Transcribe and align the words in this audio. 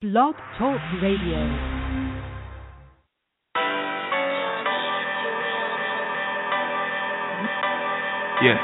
Blog 0.00 0.32
Talk 0.56 0.80
Radio. 1.04 1.36
Yeah. 8.40 8.56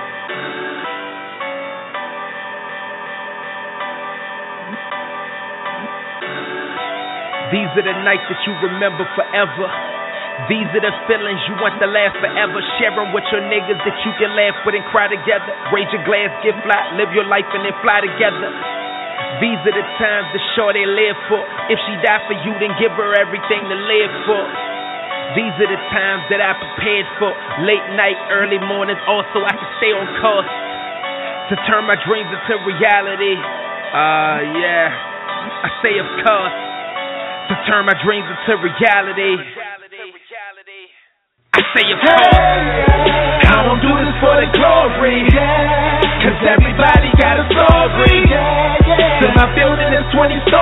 These 7.52 7.68
are 7.68 7.84
the 7.84 7.92
nights 8.00 8.24
that 8.32 8.40
you 8.48 8.56
remember 8.64 9.04
forever. 9.12 9.68
These 10.48 10.64
are 10.72 10.80
the 10.80 10.88
feelings 11.04 11.36
you 11.44 11.60
want 11.60 11.76
to 11.84 11.86
last 11.92 12.16
forever. 12.16 12.64
Sharing 12.80 13.12
with 13.12 13.28
your 13.28 13.44
niggas 13.44 13.76
that 13.84 13.96
you 14.08 14.12
can 14.16 14.32
laugh 14.32 14.56
with 14.64 14.72
and 14.72 14.88
cry 14.88 15.12
together. 15.12 15.52
Raise 15.68 15.92
your 15.92 16.00
glass, 16.08 16.32
get 16.40 16.56
fly, 16.64 16.96
live 16.96 17.12
your 17.12 17.28
life 17.28 17.44
and 17.52 17.68
then 17.68 17.76
fly 17.84 18.00
together. 18.00 18.75
These 19.36 19.60
are 19.68 19.76
the 19.76 19.86
times 20.00 20.32
the 20.32 20.40
they 20.72 20.88
live 20.88 21.16
for. 21.28 21.44
If 21.68 21.76
she 21.84 21.92
die 22.00 22.24
for 22.24 22.36
you, 22.40 22.52
then 22.56 22.72
give 22.80 22.92
her 22.96 23.12
everything 23.20 23.60
to 23.68 23.76
live 23.76 24.12
for. 24.24 24.44
These 25.36 25.52
are 25.60 25.68
the 25.68 25.82
times 25.92 26.24
that 26.32 26.40
I 26.40 26.56
prepared 26.56 27.04
for. 27.20 27.34
Late 27.68 27.84
night, 28.00 28.16
early 28.32 28.56
mornings, 28.56 29.00
also 29.04 29.44
I 29.44 29.52
can 29.52 29.70
stay 29.76 29.92
on 29.92 30.08
course 30.24 30.48
to 31.52 31.54
turn 31.68 31.84
my 31.84 32.00
dreams 32.08 32.32
into 32.32 32.54
reality. 32.64 33.36
Uh, 33.36 34.38
yeah, 34.56 34.88
I 35.62 35.68
say 35.84 35.94
of 36.00 36.08
course 36.24 36.56
to 37.52 37.54
turn 37.68 37.84
my 37.86 37.96
dreams 38.00 38.26
into 38.26 38.56
reality. 38.58 39.36
I 41.54 41.60
say 41.76 41.84
of 41.92 41.98
course. 42.00 43.36
I 43.46 43.62
don't 43.64 43.80
do 43.80 43.92
this 44.00 44.16
for 44.20 44.36
the 44.40 44.48
glory. 44.56 45.28
Cause 46.24 46.40
everybody 46.44 47.08
got 47.20 47.38
a 47.40 47.46
story. 47.48 47.95
27 50.16 50.55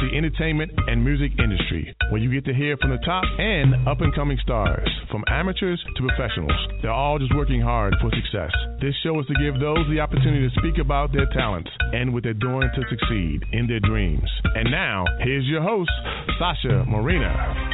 the 0.00 0.16
entertainment 0.16 0.72
and 0.86 1.04
music 1.04 1.32
industry, 1.38 1.94
where 2.10 2.20
you 2.20 2.32
get 2.32 2.44
to 2.46 2.54
hear 2.54 2.76
from 2.78 2.90
the 2.90 2.98
top 3.04 3.24
and 3.38 3.86
up 3.86 4.00
and 4.00 4.14
coming 4.14 4.38
stars, 4.42 4.88
from 5.10 5.24
amateurs 5.28 5.82
to 5.96 6.06
professionals. 6.06 6.52
They're 6.82 6.90
all 6.90 7.18
just 7.18 7.34
working 7.34 7.60
hard 7.60 7.94
for 8.00 8.10
success. 8.10 8.50
This 8.80 8.94
show 9.02 9.18
is 9.20 9.26
to 9.26 9.34
give 9.34 9.60
those 9.60 9.84
the 9.90 10.00
opportunity 10.00 10.48
to 10.48 10.60
speak 10.60 10.80
about 10.80 11.12
their 11.12 11.26
talents 11.34 11.70
and 11.92 12.12
what 12.14 12.22
they're 12.22 12.34
doing 12.34 12.68
to 12.74 12.82
succeed 12.88 13.44
in 13.52 13.66
their 13.66 13.80
dreams. 13.80 14.28
And 14.54 14.70
now, 14.70 15.04
here's 15.20 15.44
your 15.44 15.62
host, 15.62 15.90
Sasha 16.38 16.84
Marina. 16.88 17.70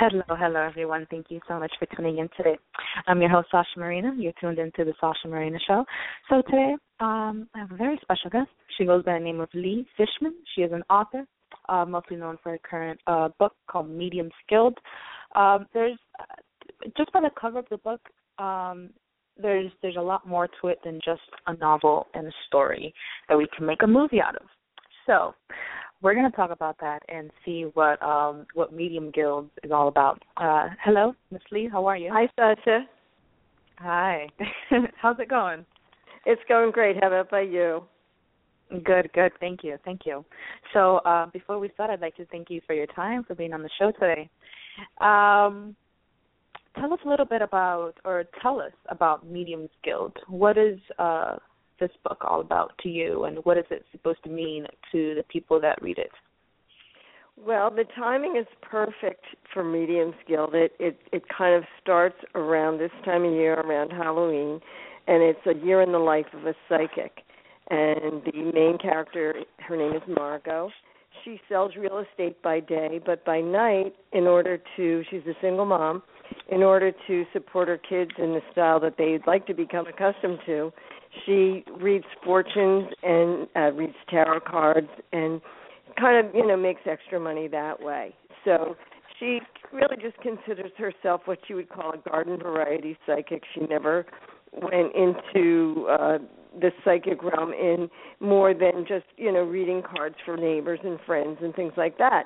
Hello, 0.00 0.24
hello 0.28 0.60
everyone. 0.60 1.06
Thank 1.08 1.26
you 1.28 1.38
so 1.46 1.60
much 1.60 1.70
for 1.78 1.86
tuning 1.94 2.18
in 2.18 2.28
today. 2.36 2.58
I'm 3.06 3.20
your 3.20 3.30
host 3.30 3.48
Sasha 3.52 3.78
Marina. 3.78 4.12
You're 4.18 4.32
tuned 4.40 4.58
into 4.58 4.84
the 4.84 4.92
Sasha 5.00 5.28
Marina 5.28 5.58
Show. 5.66 5.84
So 6.28 6.42
today, 6.42 6.74
um, 6.98 7.48
I 7.54 7.60
have 7.60 7.70
a 7.70 7.76
very 7.76 7.98
special 8.02 8.28
guest. 8.28 8.48
She 8.76 8.84
goes 8.84 9.04
by 9.04 9.14
the 9.14 9.24
name 9.24 9.40
of 9.40 9.48
Lee 9.54 9.86
Fishman. 9.96 10.34
She 10.54 10.62
is 10.62 10.72
an 10.72 10.82
author, 10.90 11.24
uh, 11.68 11.84
mostly 11.84 12.16
known 12.16 12.38
for 12.42 12.52
her 12.52 12.58
current 12.58 13.00
uh, 13.06 13.28
book 13.38 13.54
called 13.68 13.88
Mediums 13.88 14.32
Guild. 14.48 14.78
Um, 15.34 15.66
there's 15.72 15.98
uh, 16.18 16.24
just 16.96 17.12
by 17.12 17.20
the 17.20 17.30
cover 17.40 17.58
of 17.58 17.66
the 17.70 17.78
book, 17.78 18.00
um, 18.38 18.90
there's 19.40 19.70
there's 19.82 19.96
a 19.96 20.02
lot 20.02 20.26
more 20.26 20.48
to 20.60 20.68
it 20.68 20.78
than 20.84 21.00
just 21.04 21.22
a 21.46 21.56
novel 21.56 22.06
and 22.14 22.26
a 22.26 22.32
story 22.46 22.94
that 23.28 23.36
we 23.36 23.46
can 23.56 23.66
make 23.66 23.82
a 23.82 23.86
movie 23.86 24.20
out 24.20 24.36
of. 24.36 24.46
So, 25.06 25.34
we're 26.02 26.14
going 26.14 26.30
to 26.30 26.36
talk 26.36 26.50
about 26.50 26.76
that 26.80 27.02
and 27.08 27.30
see 27.44 27.64
what 27.74 28.00
um 28.02 28.46
what 28.54 28.72
Medium 28.72 29.10
Guild 29.10 29.50
is 29.62 29.70
all 29.70 29.88
about. 29.88 30.22
Uh 30.36 30.68
hello, 30.84 31.14
Miss 31.30 31.42
Lee, 31.50 31.68
how 31.70 31.86
are 31.86 31.96
you? 31.96 32.10
Hi, 32.12 32.28
Sasha. 32.36 32.86
Hi. 33.78 34.28
How's 34.96 35.18
it 35.18 35.28
going? 35.28 35.64
It's 36.26 36.42
going 36.48 36.70
great. 36.70 36.96
How 37.00 37.08
about 37.08 37.30
by 37.30 37.42
you? 37.42 37.82
Good, 38.82 39.12
good. 39.12 39.32
Thank 39.40 39.62
you. 39.62 39.76
Thank 39.84 40.00
you. 40.04 40.24
So, 40.72 40.96
uh 40.98 41.26
before 41.26 41.58
we 41.58 41.70
start, 41.74 41.90
I'd 41.90 42.00
like 42.00 42.16
to 42.16 42.26
thank 42.26 42.50
you 42.50 42.60
for 42.66 42.74
your 42.74 42.86
time 42.86 43.24
for 43.24 43.34
being 43.34 43.52
on 43.52 43.62
the 43.62 43.70
show 43.78 43.92
today. 43.92 44.28
Um 45.00 45.76
tell 46.78 46.92
us 46.92 46.98
a 47.04 47.08
little 47.08 47.26
bit 47.26 47.42
about 47.42 47.94
or 48.04 48.24
tell 48.42 48.60
us 48.60 48.72
about 48.88 49.26
Medium 49.26 49.68
Guild. 49.84 50.16
What 50.28 50.58
is 50.58 50.78
uh 50.98 51.36
this 51.80 51.90
book 52.04 52.18
all 52.22 52.40
about 52.40 52.72
to 52.82 52.88
you, 52.88 53.24
and 53.24 53.38
what 53.44 53.58
is 53.58 53.64
it 53.70 53.84
supposed 53.92 54.22
to 54.24 54.30
mean 54.30 54.66
to 54.92 55.14
the 55.16 55.24
people 55.28 55.60
that 55.60 55.82
read 55.82 55.98
it? 55.98 56.10
Well, 57.36 57.70
the 57.70 57.84
timing 57.96 58.36
is 58.36 58.46
perfect 58.62 59.24
for 59.52 59.64
Mediums 59.64 60.14
Guild. 60.26 60.54
It 60.54 60.72
it 60.78 60.98
it 61.12 61.22
kind 61.36 61.54
of 61.54 61.64
starts 61.82 62.16
around 62.34 62.78
this 62.78 62.92
time 63.04 63.24
of 63.24 63.32
year, 63.32 63.54
around 63.54 63.90
Halloween, 63.90 64.60
and 65.06 65.22
it's 65.22 65.46
a 65.46 65.64
year 65.64 65.82
in 65.82 65.92
the 65.92 65.98
life 65.98 66.26
of 66.32 66.46
a 66.46 66.54
psychic. 66.68 67.24
And 67.70 68.22
the 68.24 68.52
main 68.54 68.78
character, 68.78 69.34
her 69.66 69.76
name 69.76 69.94
is 69.94 70.02
Margot. 70.08 70.70
She 71.24 71.40
sells 71.48 71.72
real 71.76 72.04
estate 72.10 72.42
by 72.42 72.60
day, 72.60 73.00
but 73.04 73.24
by 73.24 73.40
night, 73.40 73.94
in 74.12 74.24
order 74.24 74.58
to, 74.76 75.02
she's 75.10 75.22
a 75.26 75.34
single 75.40 75.64
mom, 75.64 76.02
in 76.50 76.62
order 76.62 76.92
to 77.06 77.24
support 77.32 77.68
her 77.68 77.78
kids 77.78 78.10
in 78.18 78.32
the 78.32 78.40
style 78.52 78.80
that 78.80 78.96
they'd 78.98 79.26
like 79.26 79.46
to 79.46 79.54
become 79.54 79.86
accustomed 79.86 80.40
to, 80.44 80.72
she 81.24 81.64
reads 81.80 82.04
fortunes 82.24 82.88
and 83.02 83.46
uh, 83.56 83.72
reads 83.72 83.94
tarot 84.10 84.40
cards 84.40 84.88
and 85.12 85.40
kind 85.98 86.26
of 86.26 86.34
you 86.34 86.46
know 86.46 86.56
makes 86.56 86.82
extra 86.86 87.20
money 87.20 87.48
that 87.48 87.80
way. 87.80 88.14
So 88.44 88.76
she 89.18 89.40
really 89.72 89.96
just 90.02 90.16
considers 90.18 90.72
herself 90.76 91.22
what 91.26 91.38
she 91.46 91.54
would 91.54 91.68
call 91.68 91.92
a 91.92 92.08
garden 92.08 92.38
variety 92.38 92.98
psychic. 93.06 93.42
She 93.54 93.60
never 93.60 94.06
went 94.52 94.94
into 94.94 95.86
uh 95.88 96.18
the 96.60 96.70
psychic 96.84 97.22
realm 97.22 97.52
in 97.52 97.88
more 98.20 98.54
than 98.54 98.84
just 98.86 99.06
you 99.16 99.32
know 99.32 99.42
reading 99.42 99.82
cards 99.82 100.16
for 100.24 100.36
neighbors 100.36 100.80
and 100.84 100.98
friends 101.06 101.38
and 101.42 101.54
things 101.54 101.72
like 101.76 101.98
that. 101.98 102.24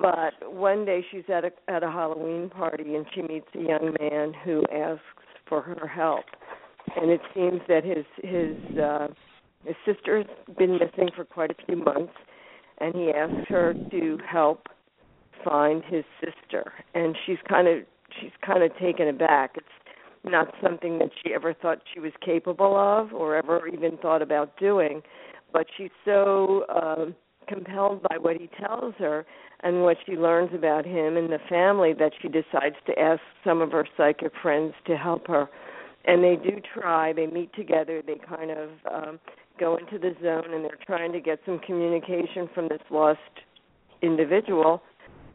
But 0.00 0.52
one 0.52 0.84
day 0.84 1.04
she's 1.10 1.24
at 1.32 1.44
a 1.44 1.52
at 1.68 1.82
a 1.82 1.90
Halloween 1.90 2.50
party 2.50 2.96
and 2.96 3.06
she 3.14 3.22
meets 3.22 3.46
a 3.54 3.58
young 3.58 3.96
man 4.00 4.32
who 4.44 4.64
asks 4.72 5.02
for 5.48 5.62
her 5.62 5.86
help. 5.86 6.24
And 6.96 7.10
it 7.10 7.20
seems 7.34 7.60
that 7.68 7.84
his 7.84 8.04
his 8.22 8.78
uh 8.78 9.08
his 9.64 9.76
sister's 9.84 10.26
been 10.58 10.74
missing 10.74 11.10
for 11.14 11.24
quite 11.24 11.50
a 11.50 11.66
few 11.66 11.76
months. 11.76 12.12
And 12.78 12.94
he 12.94 13.10
asks 13.10 13.48
her 13.48 13.74
to 13.90 14.18
help 14.28 14.66
find 15.44 15.82
his 15.84 16.04
sister. 16.20 16.72
And 16.94 17.16
she's 17.24 17.38
kind 17.48 17.68
of 17.68 17.84
she's 18.20 18.32
kind 18.44 18.62
of 18.62 18.76
taken 18.78 19.08
aback. 19.08 19.52
It's 19.56 19.66
not 20.26 20.52
something 20.62 20.98
that 20.98 21.10
she 21.22 21.32
ever 21.34 21.54
thought 21.54 21.78
she 21.92 22.00
was 22.00 22.12
capable 22.24 22.76
of 22.76 23.12
or 23.12 23.36
ever 23.36 23.66
even 23.68 23.96
thought 23.98 24.22
about 24.22 24.56
doing 24.58 25.02
but 25.52 25.66
she's 25.76 25.90
so 26.04 26.64
uh, 26.68 27.06
compelled 27.48 28.02
by 28.02 28.16
what 28.18 28.36
he 28.36 28.50
tells 28.60 28.94
her 28.98 29.24
and 29.62 29.82
what 29.82 29.96
she 30.04 30.12
learns 30.12 30.50
about 30.52 30.84
him 30.84 31.16
and 31.16 31.30
the 31.30 31.38
family 31.48 31.92
that 31.92 32.12
she 32.20 32.28
decides 32.28 32.76
to 32.86 32.98
ask 32.98 33.20
some 33.44 33.62
of 33.62 33.72
her 33.72 33.86
psychic 33.96 34.32
friends 34.42 34.74
to 34.86 34.96
help 34.96 35.26
her 35.26 35.48
and 36.06 36.22
they 36.22 36.36
do 36.36 36.60
try. 36.72 37.12
They 37.12 37.26
meet 37.26 37.52
together. 37.54 38.02
They 38.06 38.14
kind 38.14 38.50
of 38.50 38.68
um, 38.90 39.20
go 39.58 39.76
into 39.76 39.98
the 39.98 40.14
zone, 40.22 40.54
and 40.54 40.64
they're 40.64 40.78
trying 40.86 41.12
to 41.12 41.20
get 41.20 41.40
some 41.44 41.58
communication 41.58 42.48
from 42.54 42.68
this 42.68 42.80
lost 42.90 43.18
individual. 44.02 44.82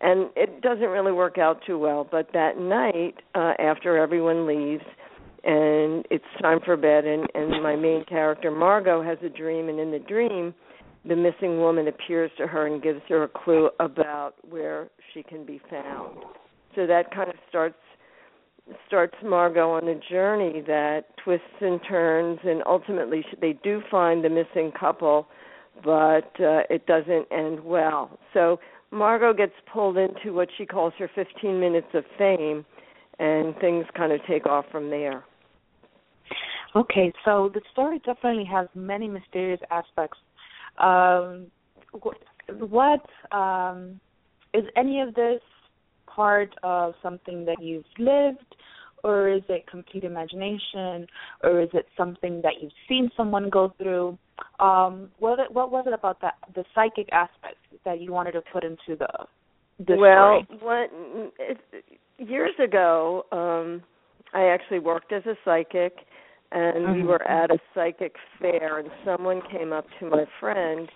And 0.01 0.29
it 0.35 0.61
doesn't 0.61 0.87
really 0.87 1.11
work 1.11 1.37
out 1.37 1.61
too 1.65 1.77
well. 1.77 2.07
But 2.09 2.29
that 2.33 2.57
night, 2.57 3.15
uh, 3.35 3.53
after 3.59 3.97
everyone 3.97 4.47
leaves, 4.47 4.83
and 5.43 6.05
it's 6.09 6.25
time 6.41 6.59
for 6.63 6.75
bed, 6.75 7.05
and, 7.05 7.27
and 7.33 7.63
my 7.63 7.75
main 7.75 8.03
character 8.05 8.51
Margot 8.51 9.03
has 9.03 9.17
a 9.23 9.29
dream, 9.29 9.69
and 9.69 9.79
in 9.79 9.91
the 9.91 9.99
dream, 9.99 10.53
the 11.05 11.15
missing 11.15 11.59
woman 11.59 11.87
appears 11.87 12.31
to 12.37 12.47
her 12.47 12.67
and 12.67 12.81
gives 12.81 13.01
her 13.09 13.23
a 13.23 13.27
clue 13.27 13.69
about 13.79 14.33
where 14.47 14.89
she 15.13 15.23
can 15.23 15.45
be 15.45 15.59
found. 15.69 16.17
So 16.75 16.85
that 16.87 17.13
kind 17.13 17.29
of 17.29 17.35
starts 17.49 17.75
starts 18.87 19.15
Margot 19.23 19.71
on 19.71 19.87
a 19.87 19.99
journey 20.09 20.61
that 20.67 21.05
twists 21.23 21.45
and 21.59 21.79
turns, 21.89 22.39
and 22.43 22.63
ultimately 22.65 23.25
they 23.41 23.53
do 23.63 23.81
find 23.89 24.23
the 24.23 24.29
missing 24.29 24.71
couple, 24.79 25.27
but 25.83 26.31
uh, 26.39 26.61
it 26.69 26.85
doesn't 26.85 27.25
end 27.31 27.59
well. 27.59 28.17
So 28.33 28.59
Margot 28.91 29.33
gets 29.33 29.53
pulled 29.71 29.97
into 29.97 30.33
what 30.33 30.49
she 30.57 30.65
calls 30.65 30.93
her 30.99 31.09
15 31.15 31.59
minutes 31.59 31.87
of 31.93 32.03
fame, 32.17 32.65
and 33.19 33.55
things 33.57 33.85
kind 33.95 34.11
of 34.11 34.19
take 34.27 34.45
off 34.45 34.65
from 34.71 34.89
there. 34.89 35.23
Okay, 36.75 37.11
so 37.25 37.49
the 37.53 37.61
story 37.71 37.99
definitely 38.05 38.45
has 38.45 38.67
many 38.75 39.07
mysterious 39.07 39.59
aspects. 39.69 40.17
Um, 40.77 41.47
what 41.91 43.05
um, 43.31 43.99
is 44.53 44.63
any 44.75 45.01
of 45.01 45.13
this 45.13 45.41
part 46.07 46.53
of 46.63 46.93
something 47.01 47.45
that 47.45 47.61
you've 47.61 47.85
lived, 47.99 48.55
or 49.03 49.29
is 49.29 49.41
it 49.49 49.67
complete 49.67 50.03
imagination, 50.03 51.07
or 51.43 51.61
is 51.61 51.69
it 51.73 51.87
something 51.97 52.41
that 52.43 52.53
you've 52.61 52.71
seen 52.87 53.09
someone 53.17 53.49
go 53.49 53.73
through? 53.77 54.17
Um, 54.59 55.09
what 55.19 55.51
what 55.53 55.71
was 55.71 55.85
it 55.87 55.93
about 55.93 56.21
that 56.21 56.35
the 56.55 56.63
psychic 56.75 57.09
aspect 57.11 57.57
that 57.85 57.99
you 57.99 58.11
wanted 58.11 58.33
to 58.33 58.41
put 58.53 58.63
into 58.63 58.95
the 58.97 59.07
the 59.79 59.95
well, 59.97 60.43
story? 60.45 60.59
what 60.61 60.89
it, 61.39 61.57
years 62.17 62.53
ago, 62.63 63.25
um, 63.31 63.81
I 64.33 64.45
actually 64.45 64.79
worked 64.79 65.11
as 65.11 65.25
a 65.25 65.35
psychic, 65.43 65.93
and 66.51 66.91
we 66.95 67.03
Mhm. 67.03 67.07
were 67.07 67.27
at 67.27 67.51
a 67.51 67.59
psychic 67.73 68.15
fair, 68.39 68.77
and 68.79 68.89
someone 69.03 69.41
came 69.41 69.73
up 69.73 69.85
to 69.99 70.05
my 70.05 70.25
friend, 70.39 70.89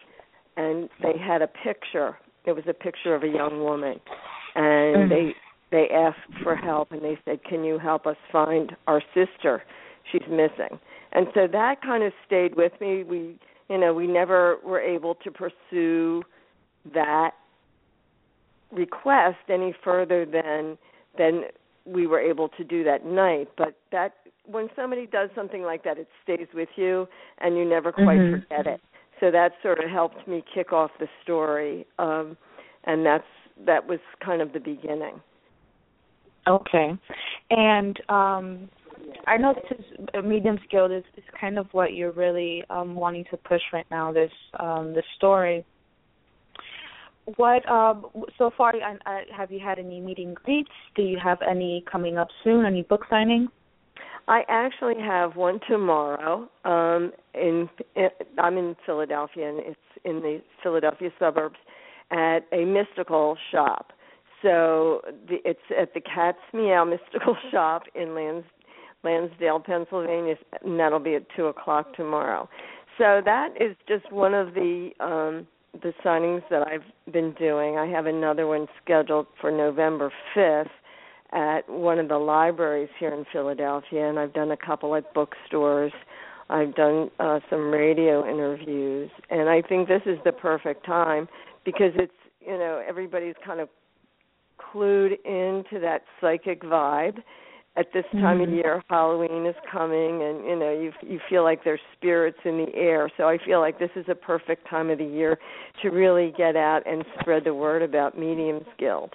and 0.58 0.90
they 1.02 1.18
had 1.18 1.42
a 1.42 1.48
picture. 1.48 2.18
It 2.46 2.54
was 2.54 2.68
a 2.68 2.74
picture 2.74 3.16
of 3.16 3.24
a 3.24 3.28
young 3.28 3.64
woman, 3.64 4.00
and 4.56 4.96
Mhm. 4.96 5.10
they 5.10 5.36
they 5.72 5.90
asked 5.90 6.34
for 6.44 6.56
help, 6.56 6.92
and 6.92 7.02
they 7.02 7.18
said, 7.26 7.44
"Can 7.44 7.64
you 7.64 7.80
help 7.80 8.06
us 8.06 8.18
find 8.32 8.76
our 8.88 9.02
sister? 9.14 9.64
She's 10.12 10.28
missing." 10.30 10.80
And 11.16 11.28
so 11.34 11.48
that 11.48 11.82
kind 11.82 12.04
of 12.04 12.12
stayed 12.28 12.56
with 12.56 12.74
me. 12.82 13.04
We, 13.04 13.40
you 13.70 13.78
know, 13.78 13.94
we 13.94 14.06
never 14.06 14.58
were 14.66 14.82
able 14.82 15.16
to 15.16 15.32
pursue 15.32 16.24
that 16.94 17.32
request 18.72 19.38
any 19.50 19.74
further 19.84 20.26
than 20.26 20.78
than 21.18 21.44
we 21.86 22.08
were 22.08 22.20
able 22.20 22.50
to 22.50 22.64
do 22.64 22.84
that 22.84 23.06
night 23.06 23.48
but 23.58 23.76
that 23.92 24.14
when 24.46 24.68
somebody 24.76 25.06
does 25.06 25.30
something 25.36 25.62
like 25.62 25.84
that 25.84 25.98
it 25.98 26.08
stays 26.24 26.48
with 26.54 26.68
you 26.76 27.08
and 27.38 27.56
you 27.56 27.64
never 27.64 27.92
quite 27.92 28.20
Mhm. 28.20 28.42
forget 28.42 28.68
it 28.68 28.82
so 29.20 29.32
that 29.32 29.54
sort 29.62 29.80
of 29.80 29.90
helped 29.90 30.28
me 30.28 30.44
kick 30.54 30.74
off 30.74 30.92
the 30.98 31.08
story 31.22 31.86
um 32.00 32.36
and 32.86 33.06
that's 33.06 33.28
that 33.66 33.86
was 33.88 34.00
kind 34.20 34.42
of 34.42 34.52
the 34.52 34.60
beginning 34.60 35.22
Okay, 36.48 36.96
and 37.50 38.00
um, 38.08 38.70
I 39.28 39.38
know 39.38 39.52
is 39.52 39.86
uh, 40.14 40.22
medium 40.22 40.60
skill 40.68 40.86
is, 40.86 41.04
is 41.18 41.24
kind 41.40 41.58
of 41.58 41.68
what 41.72 41.94
you're 41.94 42.12
really 42.12 42.64
um, 42.70 42.96
wanting 42.96 43.26
to 43.32 43.38
push 43.38 43.62
right 43.74 43.86
now. 43.92 44.12
This 44.12 44.32
um, 44.60 44.94
this 44.94 45.06
story. 45.18 45.66
What 47.38 47.68
um, 47.70 48.06
so 48.38 48.52
far? 48.56 48.74
I, 48.76 48.98
I, 49.06 49.24
have 49.36 49.52
you 49.52 49.60
had 49.60 49.80
any 49.80 50.00
meeting 50.00 50.36
greets? 50.36 50.70
Do 50.96 51.02
you 51.02 51.18
have 51.24 51.40
any 51.42 51.84
coming 51.92 52.18
up 52.18 52.28
soon? 52.44 52.66
Any 52.66 52.84
book 52.84 53.02
signings? 53.12 53.48
I 54.28 54.42
actually 54.48 55.00
have 55.00 55.36
one 55.36 55.60
tomorrow. 55.68 56.50
Um, 56.64 57.12
in, 57.34 57.70
in 57.96 58.10
I'm 58.38 58.58
in 58.58 58.76
Philadelphia, 58.86 59.50
and 59.50 59.60
it's 59.60 59.80
in 60.04 60.22
the 60.22 60.42
Philadelphia 60.62 61.10
suburbs 61.20 61.58
at 62.12 62.42
a 62.52 62.66
mystical 62.66 63.38
shop. 63.52 63.92
So 64.42 65.02
the, 65.28 65.38
it's 65.44 65.60
at 65.80 65.94
the 65.94 66.02
Cat's 66.02 66.38
Meow 66.54 66.86
Mystical 66.86 67.36
Shop 67.52 67.84
in 67.96 68.14
Lans, 68.14 68.44
Lansdale, 69.06 69.60
Pennsylvania, 69.60 70.36
and 70.64 70.80
that'll 70.80 71.00
be 71.00 71.16
at 71.16 71.24
two 71.36 71.46
o'clock 71.46 71.96
tomorrow. 71.96 72.50
So 72.98 73.22
that 73.24 73.50
is 73.60 73.76
just 73.88 74.12
one 74.12 74.34
of 74.34 74.54
the 74.54 74.90
um, 75.00 75.48
the 75.82 75.94
signings 76.04 76.42
that 76.50 76.66
I've 76.68 77.14
been 77.14 77.34
doing. 77.34 77.78
I 77.78 77.86
have 77.88 78.06
another 78.06 78.48
one 78.48 78.68
scheduled 78.84 79.28
for 79.40 79.52
November 79.52 80.12
fifth 80.34 80.72
at 81.34 81.70
one 81.70 82.00
of 82.00 82.08
the 82.08 82.18
libraries 82.18 82.90
here 83.00 83.14
in 83.14 83.26
Philadelphia, 83.32 84.08
and 84.08 84.18
I've 84.18 84.34
done 84.34 84.52
a 84.52 84.58
couple 84.58 84.96
at 84.96 85.14
bookstores. 85.14 85.92
I've 86.50 86.76
done 86.76 87.10
uh, 87.20 87.40
some 87.50 87.72
radio 87.72 88.30
interviews, 88.30 89.10
and 89.30 89.50
I 89.50 89.62
think 89.62 89.88
this 89.88 90.04
is 90.06 90.18
the 90.24 90.32
perfect 90.32 90.86
time 90.86 91.28
because 91.66 91.92
it's 91.96 92.14
you 92.40 92.58
know 92.58 92.82
everybody's 92.88 93.36
kind 93.46 93.60
of 93.60 93.70
clued 94.60 95.14
into 95.26 95.80
that 95.82 96.04
psychic 96.22 96.62
vibe. 96.62 97.18
At 97.78 97.92
this 97.92 98.06
time 98.14 98.40
of 98.40 98.48
Mhm. 98.48 98.56
year, 98.56 98.82
Halloween 98.90 99.46
is 99.46 99.56
coming, 99.70 100.24
and 100.24 100.46
you 100.46 100.56
know 100.56 100.72
you 100.72 100.94
you 101.02 101.20
feel 101.28 101.44
like 101.44 101.64
there's 101.66 101.82
spirits 101.92 102.40
in 102.46 102.58
the 102.58 102.74
air. 102.74 103.10
So 103.18 103.28
I 103.28 103.38
feel 103.38 103.60
like 103.60 103.80
this 103.80 103.92
is 103.96 104.08
a 104.08 104.16
perfect 104.16 104.66
time 104.68 104.90
of 104.90 104.98
the 104.98 105.06
year 105.06 105.38
to 105.82 105.90
really 105.90 106.32
get 106.38 106.56
out 106.56 106.84
and 106.86 107.04
spread 107.20 107.44
the 107.44 107.54
word 107.54 107.82
about 107.82 108.18
Mediums 108.18 108.68
Guild. 108.78 109.14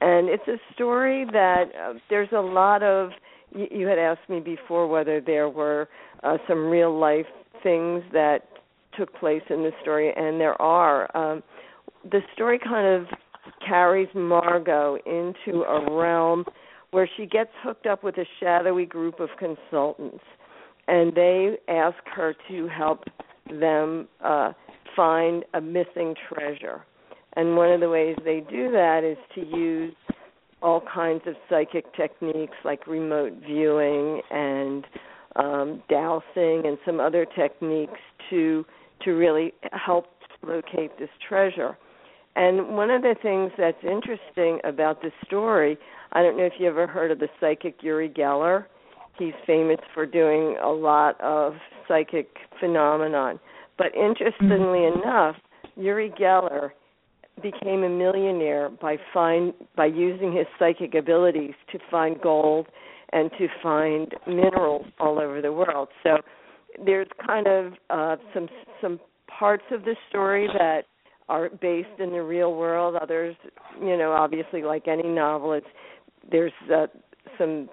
And 0.00 0.28
it's 0.28 0.48
a 0.48 0.58
story 0.74 1.24
that 1.26 1.72
uh, 1.76 1.94
there's 2.08 2.32
a 2.32 2.40
lot 2.40 2.82
of. 2.82 3.12
You, 3.54 3.68
you 3.70 3.86
had 3.86 3.98
asked 3.98 4.28
me 4.28 4.40
before 4.40 4.88
whether 4.88 5.20
there 5.20 5.48
were 5.48 5.88
uh, 6.24 6.38
some 6.48 6.68
real 6.68 6.98
life 6.98 7.26
things 7.62 8.02
that 8.12 8.48
took 8.96 9.14
place 9.14 9.42
in 9.50 9.62
the 9.62 9.72
story, 9.82 10.12
and 10.16 10.40
there 10.40 10.60
are. 10.60 11.16
Um, 11.16 11.44
the 12.10 12.22
story 12.34 12.58
kind 12.58 12.86
of 12.86 13.06
carries 13.66 14.08
Margot 14.14 14.98
into 15.06 15.62
a 15.62 15.96
realm 15.96 16.44
where 16.90 17.08
she 17.16 17.26
gets 17.26 17.50
hooked 17.62 17.86
up 17.86 18.02
with 18.02 18.16
a 18.18 18.26
shadowy 18.40 18.86
group 18.86 19.20
of 19.20 19.28
consultants, 19.38 20.24
and 20.88 21.14
they 21.14 21.56
ask 21.68 21.98
her 22.06 22.34
to 22.48 22.68
help 22.68 23.04
them 23.48 24.08
uh, 24.24 24.52
find 24.96 25.44
a 25.54 25.60
missing 25.60 26.14
treasure. 26.28 26.82
And 27.34 27.56
one 27.56 27.70
of 27.70 27.80
the 27.80 27.88
ways 27.88 28.16
they 28.24 28.40
do 28.50 28.70
that 28.72 29.04
is 29.04 29.16
to 29.34 29.56
use 29.56 29.94
all 30.62 30.82
kinds 30.92 31.22
of 31.26 31.34
psychic 31.48 31.94
techniques 31.94 32.56
like 32.64 32.86
remote 32.86 33.32
viewing 33.46 34.20
and 34.30 34.84
um, 35.36 35.82
dowsing 35.88 36.66
and 36.66 36.76
some 36.84 37.00
other 37.00 37.24
techniques 37.24 38.00
to 38.28 38.64
to 39.04 39.12
really 39.12 39.54
help 39.72 40.06
locate 40.42 40.98
this 40.98 41.08
treasure. 41.26 41.76
And 42.36 42.76
one 42.76 42.90
of 42.90 43.02
the 43.02 43.14
things 43.22 43.50
that's 43.56 43.82
interesting 43.82 44.60
about 44.64 45.02
this 45.02 45.12
story, 45.24 45.78
I 46.12 46.22
don't 46.22 46.36
know 46.36 46.44
if 46.44 46.54
you 46.58 46.66
ever 46.66 46.86
heard 46.86 47.10
of 47.10 47.18
the 47.18 47.28
psychic 47.38 47.82
Uri 47.82 48.08
Geller. 48.08 48.66
He's 49.18 49.34
famous 49.46 49.78
for 49.94 50.06
doing 50.06 50.56
a 50.62 50.68
lot 50.68 51.20
of 51.20 51.54
psychic 51.86 52.28
phenomenon. 52.58 53.38
But 53.78 53.94
interestingly 53.94 54.84
enough, 54.84 55.36
Uri 55.76 56.12
Geller 56.18 56.70
became 57.42 57.84
a 57.84 57.88
millionaire 57.88 58.68
by 58.68 58.96
find 59.14 59.54
by 59.76 59.86
using 59.86 60.34
his 60.34 60.46
psychic 60.58 60.94
abilities 60.94 61.54
to 61.72 61.78
find 61.90 62.20
gold 62.20 62.66
and 63.12 63.30
to 63.38 63.48
find 63.62 64.12
minerals 64.26 64.86
all 64.98 65.18
over 65.18 65.40
the 65.40 65.52
world. 65.52 65.88
So 66.02 66.18
there's 66.84 67.08
kind 67.26 67.46
of 67.46 67.72
uh, 67.88 68.16
some 68.34 68.48
some 68.80 69.00
parts 69.26 69.64
of 69.70 69.84
the 69.84 69.96
story 70.08 70.48
that 70.58 70.82
are 71.28 71.48
based 71.48 72.00
in 72.00 72.10
the 72.10 72.22
real 72.22 72.54
world. 72.54 72.96
Others, 73.00 73.36
you 73.80 73.96
know, 73.96 74.12
obviously 74.12 74.62
like 74.62 74.88
any 74.88 75.08
novel, 75.08 75.52
it's 75.52 75.66
there's 76.30 76.52
uh, 76.72 76.86
some 77.38 77.68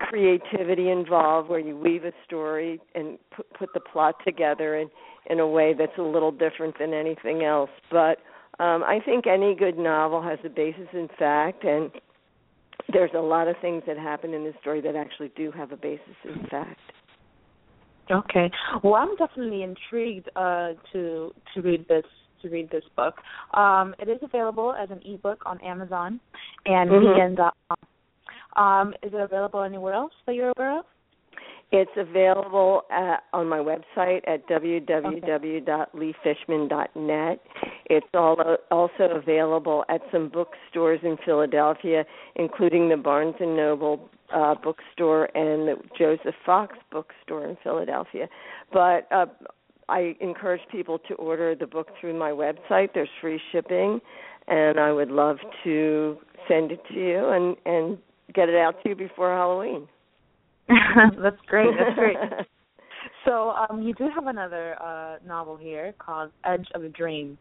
creativity 0.00 0.90
involved 0.90 1.48
where 1.48 1.58
you 1.58 1.76
weave 1.76 2.04
a 2.04 2.12
story 2.26 2.80
and 2.94 3.18
put, 3.34 3.52
put 3.54 3.68
the 3.74 3.80
plot 3.80 4.16
together 4.24 4.76
in 4.76 4.88
in 5.30 5.40
a 5.40 5.46
way 5.46 5.72
that's 5.72 5.96
a 5.98 6.02
little 6.02 6.30
different 6.30 6.78
than 6.78 6.92
anything 6.92 7.44
else. 7.44 7.70
But 7.90 8.18
um, 8.58 8.82
I 8.82 9.00
think 9.04 9.26
any 9.26 9.54
good 9.54 9.78
novel 9.78 10.22
has 10.22 10.38
a 10.44 10.50
basis 10.50 10.88
in 10.92 11.08
fact, 11.18 11.64
and 11.64 11.90
there's 12.92 13.10
a 13.16 13.20
lot 13.20 13.48
of 13.48 13.56
things 13.62 13.82
that 13.86 13.96
happen 13.96 14.34
in 14.34 14.44
this 14.44 14.54
story 14.60 14.80
that 14.82 14.94
actually 14.94 15.32
do 15.34 15.50
have 15.52 15.72
a 15.72 15.76
basis 15.76 16.16
in 16.24 16.46
fact. 16.50 16.78
Okay. 18.10 18.50
Well, 18.82 18.94
I'm 18.94 19.16
definitely 19.16 19.62
intrigued 19.62 20.28
uh, 20.36 20.72
to 20.92 21.32
to 21.54 21.62
read 21.62 21.88
this 21.88 22.04
to 22.44 22.50
read 22.50 22.70
this 22.70 22.84
book. 22.96 23.16
Um, 23.54 23.94
it 23.98 24.08
is 24.08 24.18
available 24.22 24.72
as 24.74 24.90
an 24.90 25.00
ebook 25.04 25.42
on 25.46 25.60
Amazon 25.60 26.20
and 26.66 26.90
Mhm. 26.90 27.16
BN.com. 27.16 27.76
Um, 28.56 28.94
is 29.02 29.12
it 29.12 29.20
available 29.20 29.62
anywhere 29.62 29.94
else 29.94 30.12
that 30.26 30.36
you're 30.36 30.52
aware 30.56 30.78
of? 30.78 30.84
It's 31.72 31.96
available 31.96 32.84
at, 32.90 33.24
on 33.32 33.48
my 33.48 33.58
website 33.58 34.20
at 34.28 34.46
www.leefishman.net. 34.48 37.40
It's 37.86 38.06
all, 38.14 38.56
also 38.70 39.10
available 39.10 39.84
at 39.88 40.00
some 40.12 40.28
bookstores 40.28 41.02
in 41.02 41.16
Philadelphia, 41.24 42.06
including 42.36 42.88
the 42.88 42.96
Barnes 42.96 43.34
and 43.40 43.56
Noble 43.56 44.08
uh, 44.32 44.54
bookstore 44.54 45.36
and 45.36 45.66
the 45.66 45.76
Joseph 45.98 46.36
Fox 46.46 46.76
bookstore 46.92 47.48
in 47.48 47.56
Philadelphia. 47.64 48.28
But 48.72 49.08
uh, 49.10 49.26
I 49.88 50.16
encourage 50.20 50.62
people 50.70 50.98
to 51.08 51.14
order 51.14 51.54
the 51.54 51.66
book 51.66 51.88
through 52.00 52.18
my 52.18 52.30
website. 52.30 52.88
There's 52.94 53.08
free 53.20 53.40
shipping, 53.52 54.00
and 54.48 54.78
I 54.78 54.92
would 54.92 55.10
love 55.10 55.36
to 55.64 56.18
send 56.48 56.72
it 56.72 56.80
to 56.88 56.94
you 56.94 57.28
and 57.28 57.56
and 57.66 57.98
get 58.34 58.48
it 58.48 58.56
out 58.56 58.82
to 58.82 58.90
you 58.90 58.96
before 58.96 59.30
Halloween. 59.30 59.86
That's 60.68 61.36
great. 61.46 61.70
That's 61.78 61.94
great. 61.94 62.16
so 63.24 63.50
um, 63.50 63.82
you 63.82 63.94
do 63.94 64.08
have 64.14 64.26
another 64.26 64.80
uh, 64.82 65.16
novel 65.26 65.56
here 65.56 65.94
called 65.98 66.30
Edge 66.44 66.66
of 66.74 66.84
a 66.84 66.88
Dream. 66.88 67.38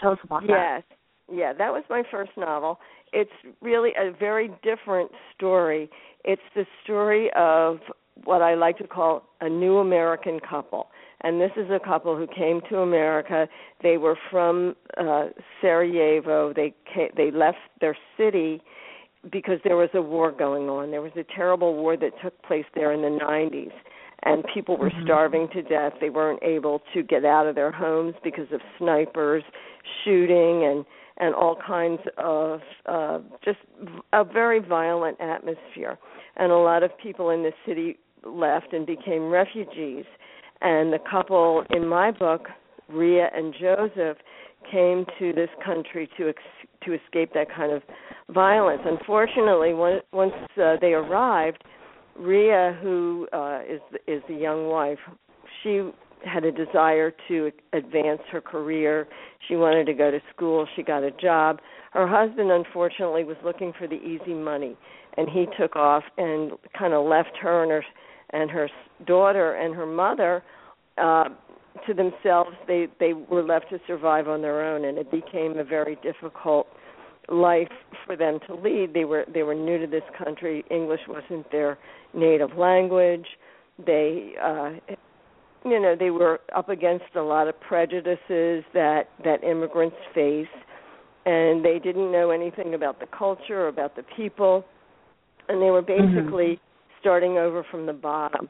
Tell 0.00 0.12
us 0.12 0.18
about 0.22 0.42
that. 0.42 0.80
Yes. 0.88 0.98
Yeah, 1.32 1.52
that 1.54 1.72
was 1.72 1.84
my 1.88 2.02
first 2.10 2.32
novel. 2.36 2.78
It's 3.12 3.30
really 3.62 3.90
a 3.98 4.12
very 4.12 4.50
different 4.62 5.10
story. 5.34 5.88
It's 6.24 6.42
the 6.54 6.66
story 6.82 7.30
of 7.34 7.78
what 8.24 8.42
I 8.42 8.54
like 8.54 8.78
to 8.78 8.86
call 8.86 9.22
a 9.40 9.48
new 9.48 9.78
American 9.78 10.38
couple. 10.40 10.88
And 11.24 11.40
this 11.40 11.50
is 11.56 11.70
a 11.70 11.80
couple 11.80 12.16
who 12.16 12.26
came 12.26 12.60
to 12.68 12.78
America. 12.80 13.48
They 13.82 13.96
were 13.96 14.16
from 14.30 14.76
uh 14.98 15.28
Sarajevo. 15.60 16.52
They 16.54 16.74
came, 16.92 17.08
they 17.16 17.30
left 17.30 17.58
their 17.80 17.96
city 18.16 18.60
because 19.32 19.58
there 19.64 19.76
was 19.76 19.88
a 19.94 20.02
war 20.02 20.30
going 20.30 20.68
on. 20.68 20.90
There 20.90 21.00
was 21.00 21.16
a 21.16 21.24
terrible 21.34 21.74
war 21.74 21.96
that 21.96 22.12
took 22.22 22.40
place 22.42 22.66
there 22.74 22.92
in 22.92 23.00
the 23.00 23.08
90s 23.08 23.72
and 24.24 24.44
people 24.52 24.76
were 24.76 24.90
Mhm. 24.90 25.02
starving 25.04 25.48
to 25.48 25.62
death. 25.62 25.94
They 26.00 26.10
weren't 26.10 26.42
able 26.42 26.80
to 26.92 27.02
get 27.02 27.24
out 27.24 27.46
of 27.46 27.54
their 27.54 27.70
homes 27.70 28.14
because 28.22 28.50
of 28.52 28.60
snipers 28.78 29.44
shooting 30.04 30.64
and 30.64 30.84
and 31.18 31.32
all 31.32 31.54
kinds 31.56 32.02
of 32.18 32.60
uh 32.86 33.20
just 33.42 33.60
a 34.12 34.24
very 34.24 34.58
violent 34.58 35.18
atmosphere. 35.20 35.96
And 36.36 36.50
a 36.52 36.56
lot 36.56 36.82
of 36.82 36.96
people 36.98 37.30
in 37.30 37.42
the 37.42 37.52
city 37.64 37.98
left 38.24 38.72
and 38.72 38.84
became 38.86 39.30
refugees. 39.30 40.04
And 40.64 40.90
the 40.90 40.98
couple 40.98 41.62
in 41.70 41.86
my 41.86 42.10
book, 42.10 42.48
Ria 42.88 43.28
and 43.34 43.54
Joseph, 43.60 44.16
came 44.72 45.04
to 45.18 45.34
this 45.34 45.50
country 45.62 46.08
to 46.16 46.30
ex- 46.30 46.68
to 46.84 46.94
escape 46.94 47.34
that 47.34 47.48
kind 47.54 47.70
of 47.70 47.82
violence. 48.30 48.80
Unfortunately, 48.86 49.74
once 49.74 50.02
once 50.12 50.32
uh, 50.56 50.76
they 50.80 50.94
arrived, 50.94 51.62
Ria, 52.16 52.78
who 52.80 53.28
uh, 53.34 53.60
is 53.68 53.80
is 54.06 54.22
the 54.26 54.34
young 54.34 54.68
wife, 54.68 54.98
she 55.62 55.90
had 56.24 56.44
a 56.46 56.52
desire 56.52 57.12
to 57.28 57.52
advance 57.74 58.22
her 58.32 58.40
career. 58.40 59.06
She 59.46 59.56
wanted 59.56 59.84
to 59.84 59.92
go 59.92 60.10
to 60.10 60.20
school. 60.34 60.66
She 60.74 60.82
got 60.82 61.02
a 61.02 61.10
job. 61.10 61.60
Her 61.92 62.08
husband, 62.08 62.50
unfortunately, 62.50 63.24
was 63.24 63.36
looking 63.44 63.74
for 63.78 63.86
the 63.86 63.96
easy 63.96 64.32
money, 64.32 64.78
and 65.18 65.28
he 65.28 65.46
took 65.60 65.76
off 65.76 66.04
and 66.16 66.52
kind 66.78 66.94
of 66.94 67.06
left 67.06 67.36
her 67.42 67.62
and 67.62 67.70
her 67.70 67.84
and 68.34 68.50
her 68.50 68.68
daughter 69.06 69.54
and 69.54 69.74
her 69.74 69.86
mother 69.86 70.42
uh, 70.98 71.24
to 71.86 71.94
themselves. 71.94 72.50
They 72.66 72.88
they 73.00 73.12
were 73.14 73.42
left 73.42 73.70
to 73.70 73.78
survive 73.86 74.28
on 74.28 74.42
their 74.42 74.62
own, 74.62 74.84
and 74.84 74.98
it 74.98 75.10
became 75.10 75.58
a 75.58 75.64
very 75.64 75.96
difficult 76.02 76.66
life 77.30 77.72
for 78.04 78.16
them 78.16 78.38
to 78.46 78.54
lead. 78.54 78.92
They 78.92 79.04
were 79.04 79.24
they 79.32 79.42
were 79.42 79.54
new 79.54 79.78
to 79.78 79.86
this 79.86 80.02
country. 80.22 80.64
English 80.70 81.00
wasn't 81.08 81.50
their 81.50 81.78
native 82.12 82.56
language. 82.58 83.26
They 83.84 84.34
uh 84.42 84.72
you 85.66 85.80
know, 85.80 85.96
they 85.98 86.10
were 86.10 86.40
up 86.54 86.68
against 86.68 87.06
a 87.16 87.22
lot 87.22 87.48
of 87.48 87.58
prejudices 87.60 88.64
that 88.74 89.04
that 89.24 89.42
immigrants 89.42 89.96
face 90.14 90.46
and 91.26 91.64
they 91.64 91.78
didn't 91.78 92.12
know 92.12 92.30
anything 92.30 92.74
about 92.74 93.00
the 93.00 93.06
culture 93.06 93.68
about 93.68 93.96
the 93.96 94.04
people 94.16 94.64
and 95.48 95.60
they 95.60 95.70
were 95.70 95.82
basically 95.82 96.04
mm-hmm. 96.58 96.73
Starting 97.04 97.36
over 97.36 97.64
from 97.70 97.84
the 97.84 97.92
bottom. 97.92 98.48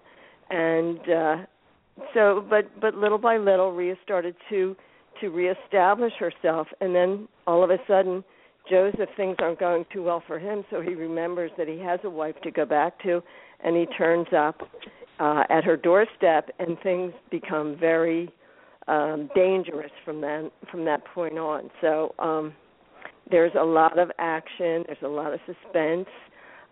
And 0.51 1.01
uh 1.11 1.37
so 2.15 2.45
but 2.49 2.81
but 2.81 2.95
little 2.95 3.19
by 3.19 3.37
little 3.37 3.73
Ria 3.73 3.97
started 4.05 4.37
to 4.51 4.77
to 5.21 5.29
reestablish 5.29 6.13
herself 6.19 6.69
and 6.81 6.95
then 6.95 7.29
all 7.47 7.65
of 7.65 7.71
a 7.71 7.79
sudden 7.89 8.23
Joseph 8.69 9.11
things 9.17 9.37
aren't 9.41 9.61
going 9.61 9.85
too 9.93 10.03
well 10.03 10.23
for 10.27 10.39
him, 10.39 10.65
so 10.71 10.81
he 10.81 10.95
remembers 10.95 11.51
that 11.59 11.69
he 11.69 11.79
has 11.81 12.01
a 12.05 12.11
wife 12.11 12.35
to 12.43 12.51
go 12.51 12.65
back 12.65 13.01
to, 13.03 13.23
and 13.63 13.77
he 13.77 13.85
turns 13.97 14.27
up 14.35 14.59
uh, 15.21 15.45
at 15.51 15.65
her 15.65 15.77
doorstep, 15.77 16.49
and 16.59 16.79
things 16.83 17.13
become 17.31 17.77
very 17.79 18.33
um, 18.89 19.29
dangerous 19.35 19.91
from 20.05 20.21
that 20.23 20.51
from 20.71 20.85
that 20.87 21.05
point 21.15 21.39
on. 21.39 21.71
So 21.81 22.15
um, 22.19 22.55
there's 23.31 23.53
a 23.59 23.65
lot 23.65 23.99
of 23.99 24.11
action, 24.19 24.85
there's 24.87 24.99
a 25.03 25.09
lot 25.09 25.33
of 25.33 25.41
suspense. 25.47 26.09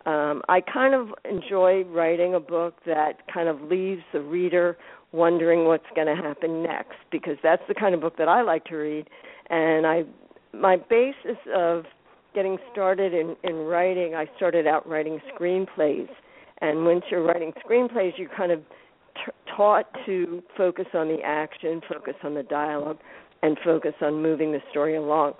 Um, 0.04 0.42
I 0.48 0.60
kind 0.60 0.94
of 0.94 1.08
enjoy 1.24 1.84
writing 1.84 2.34
a 2.34 2.40
book 2.40 2.74
that 2.86 3.32
kind 3.32 3.48
of 3.48 3.60
leaves 3.62 4.02
the 4.12 4.20
reader 4.20 4.76
wondering 5.12 5.66
what's 5.66 5.86
going 5.94 6.08
to 6.08 6.20
happen 6.20 6.62
next 6.62 6.96
because 7.10 7.36
that's 7.42 7.62
the 7.68 7.74
kind 7.74 7.94
of 7.94 8.00
book 8.00 8.16
that 8.18 8.28
I 8.28 8.42
like 8.42 8.64
to 8.66 8.76
read, 8.76 9.08
and 9.50 9.86
I 9.86 10.04
my 10.52 10.76
basis 10.76 11.38
of 11.54 11.84
getting 12.34 12.58
started 12.70 13.12
in 13.14 13.36
in 13.44 13.56
writing 13.56 14.14
i 14.14 14.26
started 14.36 14.66
out 14.66 14.86
writing 14.88 15.18
screenplays. 15.34 16.08
And 16.60 16.84
once 16.84 17.02
you're 17.10 17.22
writing 17.22 17.52
screenplays 17.64 18.12
you're 18.16 18.30
kind 18.36 18.52
of 18.52 18.60
t- 19.14 19.32
taught 19.56 19.86
to 20.06 20.42
focus 20.56 20.86
on 20.94 21.08
the 21.08 21.18
action 21.24 21.80
focus 21.88 22.14
on 22.22 22.34
the 22.34 22.42
dialogue 22.42 22.98
and 23.42 23.56
focus 23.64 23.94
on 24.00 24.22
moving 24.22 24.52
the 24.52 24.60
story 24.70 24.96
along. 24.96 25.34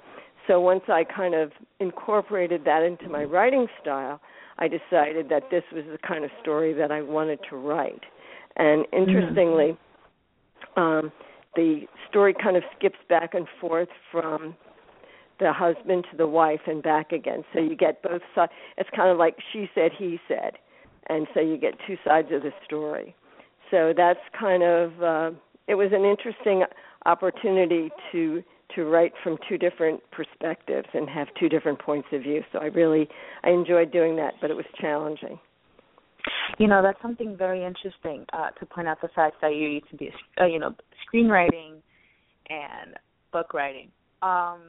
So 0.46 0.60
once 0.60 0.82
i 0.88 1.04
kind 1.04 1.34
of 1.34 1.52
incorporated 1.80 2.64
that 2.64 2.82
into 2.82 3.08
my 3.08 3.24
writing 3.24 3.66
style 3.80 4.20
i 4.58 4.68
decided 4.68 5.28
that 5.28 5.44
this 5.50 5.64
was 5.72 5.84
the 5.90 5.98
kind 6.06 6.24
of 6.24 6.30
story 6.40 6.72
that 6.72 6.90
i 6.90 7.00
wanted 7.00 7.38
to 7.48 7.56
write 7.56 8.02
and 8.56 8.86
interestingly 8.92 9.76
mm-hmm. 10.76 10.80
um 10.80 11.12
the 11.54 11.82
story 12.08 12.34
kind 12.34 12.56
of 12.56 12.62
skips 12.78 12.98
back 13.08 13.34
and 13.34 13.46
forth 13.60 13.88
from 14.10 14.54
the 15.38 15.52
husband 15.52 16.06
to 16.10 16.16
the 16.16 16.26
wife 16.26 16.60
and 16.66 16.82
back 16.82 17.12
again. 17.12 17.44
So 17.52 17.60
you 17.60 17.76
get 17.76 18.02
both 18.02 18.22
sides. 18.34 18.52
It's 18.78 18.88
kind 18.94 19.10
of 19.10 19.18
like 19.18 19.36
she 19.52 19.68
said, 19.74 19.90
he 19.96 20.18
said, 20.28 20.52
and 21.08 21.26
so 21.34 21.40
you 21.40 21.56
get 21.58 21.74
two 21.86 21.96
sides 22.04 22.28
of 22.32 22.42
the 22.42 22.52
story. 22.64 23.14
So 23.70 23.92
that's 23.96 24.20
kind 24.38 24.62
of 24.62 25.02
uh, 25.02 25.30
it 25.66 25.74
was 25.74 25.90
an 25.92 26.04
interesting 26.04 26.64
opportunity 27.06 27.90
to 28.12 28.42
to 28.74 28.84
write 28.84 29.12
from 29.22 29.36
two 29.48 29.58
different 29.58 30.00
perspectives 30.10 30.88
and 30.94 31.08
have 31.08 31.28
two 31.38 31.48
different 31.48 31.78
points 31.80 32.08
of 32.12 32.22
view. 32.22 32.42
So 32.52 32.58
I 32.58 32.66
really 32.66 33.08
I 33.44 33.50
enjoyed 33.50 33.92
doing 33.92 34.16
that, 34.16 34.34
but 34.40 34.50
it 34.50 34.54
was 34.54 34.66
challenging. 34.80 35.38
You 36.58 36.68
know, 36.68 36.82
that's 36.82 37.00
something 37.02 37.36
very 37.36 37.64
interesting 37.64 38.24
uh, 38.32 38.50
to 38.50 38.66
point 38.66 38.86
out 38.86 39.00
the 39.00 39.08
fact 39.08 39.36
that 39.42 39.54
you 39.54 39.68
used 39.68 39.90
to 39.90 39.96
be, 39.96 40.10
uh, 40.40 40.46
you 40.46 40.58
know, 40.58 40.74
screenwriting 41.12 41.80
and 42.48 42.94
book 43.32 43.54
writing. 43.54 43.88
Um, 44.22 44.60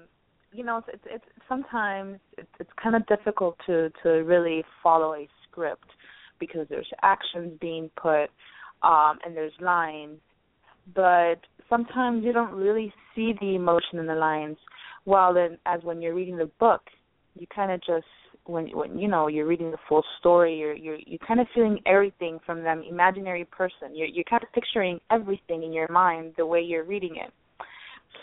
you 0.51 0.63
know, 0.63 0.81
it's 0.87 1.03
it's 1.05 1.25
sometimes 1.49 2.19
it's, 2.37 2.47
it's 2.59 2.69
kind 2.81 2.95
of 2.95 3.05
difficult 3.07 3.57
to 3.67 3.91
to 4.03 4.09
really 4.09 4.63
follow 4.81 5.13
a 5.13 5.27
script 5.49 5.89
because 6.39 6.67
there's 6.69 6.89
actions 7.01 7.53
being 7.61 7.89
put 7.95 8.29
um 8.81 9.19
and 9.25 9.35
there's 9.35 9.53
lines, 9.59 10.19
but 10.95 11.39
sometimes 11.73 12.23
you 12.23 12.33
don't 12.33 12.53
really 12.53 12.93
see 13.15 13.33
the 13.41 13.55
emotion 13.55 13.99
in 13.99 14.05
the 14.05 14.15
lines. 14.15 14.57
While 15.05 15.33
then, 15.33 15.57
as 15.65 15.81
when 15.83 16.01
you're 16.01 16.13
reading 16.13 16.37
the 16.37 16.49
book, 16.59 16.81
you 17.35 17.47
kind 17.53 17.71
of 17.71 17.79
just 17.79 18.05
when 18.45 18.67
when 18.77 18.97
you 18.99 19.07
know 19.07 19.27
you're 19.27 19.47
reading 19.47 19.71
the 19.71 19.77
full 19.89 20.03
story, 20.19 20.57
you're 20.57 20.75
you're 20.75 20.99
you're 21.05 21.19
kind 21.27 21.39
of 21.39 21.47
feeling 21.53 21.79
everything 21.85 22.39
from 22.45 22.63
them 22.63 22.83
imaginary 22.87 23.45
person. 23.45 23.95
You're 23.95 24.07
you're 24.07 24.23
kind 24.29 24.43
of 24.43 24.51
picturing 24.53 24.99
everything 25.11 25.63
in 25.63 25.73
your 25.73 25.91
mind 25.91 26.33
the 26.37 26.45
way 26.45 26.61
you're 26.61 26.83
reading 26.83 27.15
it. 27.15 27.31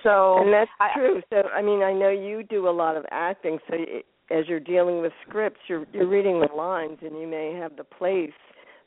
So 0.05 0.39
and 0.39 0.53
that's 0.53 0.71
I, 0.79 0.89
true. 0.97 1.21
So 1.31 1.43
I 1.55 1.63
mean, 1.63 1.83
I 1.83 1.93
know 1.93 2.11
you 2.11 2.43
do 2.43 2.69
a 2.69 2.71
lot 2.71 2.97
of 2.97 3.05
acting. 3.11 3.59
So 3.69 3.75
it, 3.77 4.07
as 4.31 4.45
you're 4.47 4.61
dealing 4.61 5.01
with 5.01 5.13
scripts, 5.27 5.61
you're 5.69 5.87
you're 5.93 6.09
reading 6.09 6.41
the 6.41 6.55
lines, 6.55 6.99
and 7.03 7.19
you 7.21 7.27
may 7.27 7.59
have 7.61 7.77
the 7.77 7.85
place, 7.85 8.31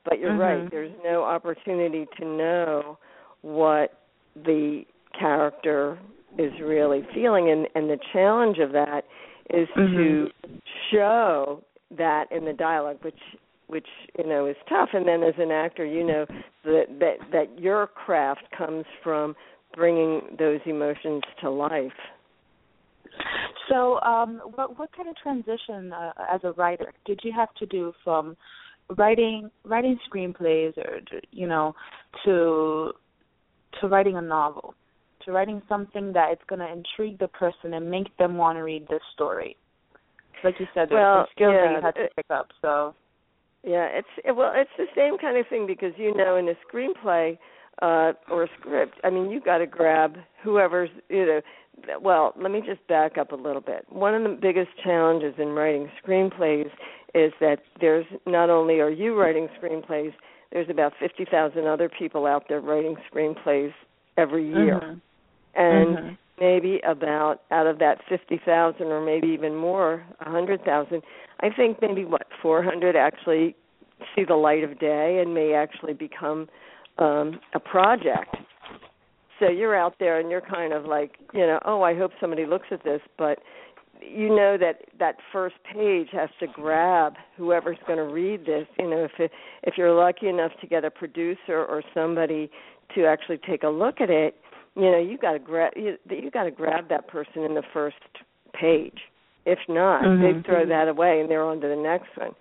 but 0.05 0.19
you're 0.19 0.31
mm-hmm. 0.31 0.61
right. 0.61 0.71
There's 0.71 0.93
no 1.03 1.23
opportunity 1.23 2.07
to 2.17 2.25
know 2.25 2.97
what 3.41 4.02
the 4.35 4.83
character 5.17 5.99
is 6.37 6.51
really 6.61 7.05
feeling, 7.13 7.49
and 7.49 7.67
and 7.75 7.89
the 7.89 7.99
challenge 8.11 8.57
of 8.59 8.71
that 8.71 9.05
is 9.49 9.67
mm-hmm. 9.77 9.97
to 9.97 10.27
show 10.91 11.63
that 11.97 12.31
in 12.31 12.45
the 12.45 12.53
dialogue, 12.53 12.97
which 13.01 13.19
which 13.67 13.87
you 14.17 14.27
know 14.27 14.45
is 14.47 14.55
tough. 14.69 14.89
And 14.93 15.07
then 15.07 15.23
as 15.23 15.35
an 15.37 15.51
actor, 15.51 15.85
you 15.85 16.03
know 16.03 16.25
that 16.63 16.85
that 16.99 17.15
that 17.31 17.59
your 17.59 17.87
craft 17.87 18.43
comes 18.57 18.85
from 19.03 19.35
bringing 19.75 20.21
those 20.37 20.59
emotions 20.65 21.23
to 21.41 21.49
life. 21.49 21.91
So, 23.69 23.99
um, 24.01 24.41
what 24.55 24.77
what 24.77 24.89
kind 24.95 25.09
of 25.09 25.15
transition 25.17 25.93
uh, 25.93 26.11
as 26.31 26.41
a 26.43 26.51
writer 26.53 26.93
did 27.05 27.19
you 27.23 27.31
have 27.35 27.53
to 27.55 27.65
do 27.65 27.93
from 28.03 28.35
writing 28.97 29.49
writing 29.63 29.97
screenplays 30.09 30.77
or 30.77 30.99
you 31.31 31.47
know 31.47 31.73
to 32.25 32.91
to 33.81 33.87
writing 33.87 34.17
a 34.17 34.21
novel 34.21 34.75
to 35.25 35.31
writing 35.31 35.61
something 35.69 36.13
that 36.13 36.31
it's 36.31 36.41
going 36.47 36.59
to 36.59 36.71
intrigue 36.71 37.19
the 37.19 37.27
person 37.29 37.73
and 37.73 37.89
make 37.89 38.15
them 38.17 38.37
want 38.37 38.57
to 38.57 38.63
read 38.63 38.87
this 38.89 39.01
story? 39.13 39.55
Like 40.43 40.55
you 40.59 40.65
said, 40.73 40.89
there's 40.89 40.99
well, 40.99 41.27
skills 41.33 41.53
yeah, 41.55 41.67
that 41.67 41.75
you 41.77 41.81
had 41.81 41.95
to 41.95 42.07
pick 42.15 42.25
up. 42.29 42.47
So. 42.61 42.93
Yeah, 43.65 43.87
it's 43.93 44.07
it, 44.25 44.35
well, 44.35 44.51
it's 44.53 44.69
the 44.77 44.87
same 44.93 45.17
kind 45.17 45.37
of 45.37 45.47
thing 45.47 45.65
because 45.65 45.93
you 45.95 46.13
know 46.13 46.35
in 46.35 46.49
a 46.49 46.53
screenplay 46.67 47.37
uh, 47.81 48.11
or 48.29 48.43
a 48.43 48.47
script. 48.59 48.95
I 49.05 49.09
mean, 49.09 49.29
you've 49.29 49.45
got 49.45 49.59
to 49.59 49.67
grab 49.67 50.17
whoever's 50.43 50.89
you 51.09 51.25
know. 51.25 51.41
Well, 52.01 52.33
let 52.37 52.51
me 52.51 52.61
just 52.65 52.85
back 52.87 53.17
up 53.17 53.31
a 53.31 53.35
little 53.35 53.61
bit. 53.61 53.85
One 53.89 54.13
of 54.13 54.23
the 54.23 54.37
biggest 54.39 54.69
challenges 54.83 55.33
in 55.37 55.49
writing 55.49 55.89
screenplays 56.05 56.69
is 57.15 57.31
that 57.39 57.59
there's 57.79 58.05
not 58.27 58.49
only 58.49 58.79
are 58.79 58.89
you 58.89 59.17
writing 59.17 59.47
screenplays, 59.61 60.13
there's 60.53 60.69
about 60.69 60.93
fifty 60.99 61.25
thousand 61.25 61.67
other 61.67 61.89
people 61.89 62.25
out 62.25 62.45
there 62.47 62.61
writing 62.61 62.95
screenplays 63.11 63.73
every 64.17 64.47
year, 64.47 64.79
mm-hmm. 64.79 64.99
and 65.59 65.97
mm-hmm. 65.97 66.13
maybe 66.39 66.79
about 66.87 67.41
out 67.51 67.67
of 67.67 67.79
that 67.79 67.97
fifty 68.07 68.39
thousand, 68.45 68.87
or 68.87 69.03
maybe 69.03 69.27
even 69.27 69.55
more, 69.55 70.05
a 70.21 70.29
hundred 70.29 70.63
thousand. 70.63 71.01
I 71.41 71.49
think 71.49 71.81
maybe 71.81 72.05
what 72.05 72.27
four 72.41 72.63
hundred 72.63 72.95
actually 72.95 73.55
see 74.15 74.23
the 74.23 74.35
light 74.35 74.63
of 74.63 74.79
day 74.79 75.19
and 75.21 75.33
may 75.33 75.53
actually 75.53 75.93
become 75.93 76.47
um, 76.99 77.39
a 77.53 77.59
project. 77.59 78.35
So 79.39 79.49
you're 79.49 79.75
out 79.75 79.95
there 79.99 80.19
and 80.19 80.29
you're 80.29 80.41
kind 80.41 80.73
of 80.73 80.85
like, 80.85 81.13
you 81.33 81.41
know, 81.41 81.59
oh, 81.65 81.81
I 81.81 81.97
hope 81.97 82.11
somebody 82.21 82.45
looks 82.45 82.67
at 82.71 82.83
this, 82.83 83.01
but 83.17 83.39
you 84.11 84.29
know 84.29 84.57
that 84.59 84.81
that 84.99 85.17
first 85.31 85.55
page 85.71 86.07
has 86.11 86.29
to 86.39 86.47
grab 86.47 87.13
whoever's 87.37 87.77
going 87.87 87.97
to 87.97 88.13
read 88.13 88.45
this. 88.45 88.67
You 88.79 88.89
know, 88.89 89.03
if 89.05 89.11
it, 89.19 89.31
if 89.63 89.75
you're 89.77 89.93
lucky 89.93 90.27
enough 90.27 90.51
to 90.61 90.67
get 90.67 90.85
a 90.85 90.91
producer 90.91 91.65
or 91.65 91.83
somebody 91.93 92.49
to 92.95 93.05
actually 93.05 93.39
take 93.47 93.63
a 93.63 93.69
look 93.69 94.01
at 94.01 94.09
it, 94.09 94.35
you 94.75 94.91
know, 94.91 94.99
you 94.99 95.17
got 95.17 95.33
to 95.33 95.39
grab 95.39 95.73
you, 95.75 95.97
you 96.09 96.31
got 96.31 96.43
to 96.43 96.51
grab 96.51 96.89
that 96.89 97.07
person 97.07 97.43
in 97.43 97.53
the 97.53 97.63
first 97.73 97.97
page. 98.59 98.99
If 99.45 99.59
not, 99.67 100.03
mm-hmm. 100.03 100.21
they 100.21 100.43
throw 100.43 100.65
that 100.65 100.87
away 100.87 101.19
and 101.19 101.29
they're 101.29 101.43
on 101.43 101.59
to 101.61 101.67
the 101.67 101.75
next 101.75 102.09
one. 102.15 102.31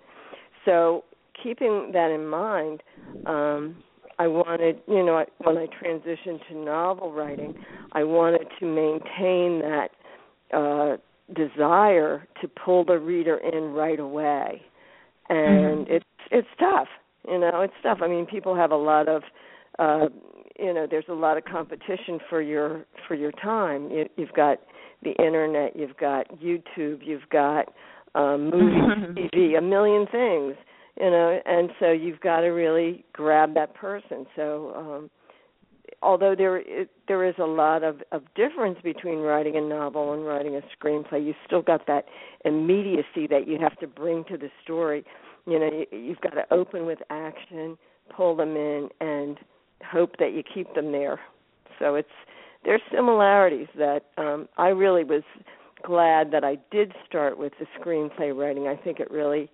So 0.65 1.03
keeping 1.41 1.91
that 1.93 2.11
in 2.11 2.27
mind, 2.27 2.81
um, 3.25 3.83
I 4.19 4.27
wanted, 4.27 4.79
you 4.87 5.03
know, 5.03 5.25
when 5.39 5.57
I 5.57 5.67
transitioned 5.83 6.47
to 6.47 6.57
novel 6.57 7.11
writing, 7.11 7.55
I 7.91 8.03
wanted 8.03 8.47
to 8.59 8.65
maintain 8.65 9.59
that 9.59 9.89
uh, 10.53 10.97
desire 11.33 12.27
to 12.41 12.47
pull 12.47 12.85
the 12.85 12.97
reader 12.97 13.37
in 13.37 13.73
right 13.73 13.99
away, 13.99 14.61
and 15.29 15.85
mm-hmm. 15.85 15.93
it's 15.93 16.05
it's 16.31 16.47
tough. 16.59 16.87
You 17.27 17.39
know, 17.39 17.61
it's 17.61 17.73
tough. 17.81 17.99
I 18.01 18.07
mean, 18.07 18.25
people 18.25 18.55
have 18.55 18.71
a 18.71 18.75
lot 18.75 19.07
of, 19.07 19.23
uh, 19.79 20.07
you 20.59 20.73
know, 20.73 20.85
there's 20.89 21.05
a 21.07 21.13
lot 21.13 21.37
of 21.37 21.45
competition 21.45 22.19
for 22.29 22.41
your 22.41 22.85
for 23.07 23.15
your 23.15 23.31
time. 23.31 23.89
You, 23.89 24.09
you've 24.17 24.33
got 24.33 24.59
the 25.03 25.11
internet, 25.23 25.75
you've 25.75 25.97
got 25.97 26.27
YouTube, 26.39 26.99
you've 27.05 27.29
got 27.31 27.73
um, 28.15 28.49
movies, 28.49 29.29
TV, 29.33 29.57
a 29.57 29.61
million 29.61 30.05
things 30.11 30.55
you 30.99 31.09
know 31.09 31.39
and 31.45 31.69
so 31.79 31.91
you've 31.91 32.19
got 32.19 32.41
to 32.41 32.47
really 32.47 33.03
grab 33.13 33.53
that 33.55 33.73
person 33.73 34.25
so 34.35 34.73
um 34.75 35.09
although 36.03 36.35
there 36.35 36.57
it, 36.57 36.89
there 37.07 37.23
is 37.27 37.35
a 37.39 37.45
lot 37.45 37.83
of 37.83 38.01
of 38.11 38.23
difference 38.35 38.79
between 38.83 39.19
writing 39.19 39.55
a 39.55 39.61
novel 39.61 40.13
and 40.13 40.25
writing 40.25 40.55
a 40.55 40.61
screenplay 40.75 41.25
you 41.25 41.33
still 41.45 41.61
got 41.61 41.87
that 41.87 42.05
immediacy 42.45 43.27
that 43.29 43.47
you 43.47 43.57
have 43.59 43.77
to 43.79 43.87
bring 43.87 44.23
to 44.25 44.37
the 44.37 44.49
story. 44.63 45.03
You 45.45 45.59
know 45.59 45.69
you, 45.91 45.97
you've 45.97 46.21
got 46.21 46.31
to 46.31 46.45
open 46.53 46.85
with 46.85 46.99
action 47.09 47.77
pull 48.15 48.35
them 48.35 48.55
in 48.55 48.89
and 48.99 49.37
hope 49.85 50.17
that 50.19 50.33
you 50.33 50.43
keep 50.43 50.73
them 50.75 50.91
there. 50.91 51.19
So 51.79 51.95
it's 51.95 52.07
there's 52.63 52.81
similarities 52.91 53.67
that 53.77 54.05
um 54.17 54.47
I 54.57 54.69
really 54.69 55.03
was 55.03 55.23
glad 55.83 56.31
that 56.31 56.43
I 56.43 56.57
did 56.71 56.93
start 57.05 57.37
with 57.37 57.53
the 57.59 57.65
screenplay 57.79 58.35
writing. 58.35 58.67
I 58.67 58.75
think 58.75 58.99
it 58.99 59.09
really 59.11 59.49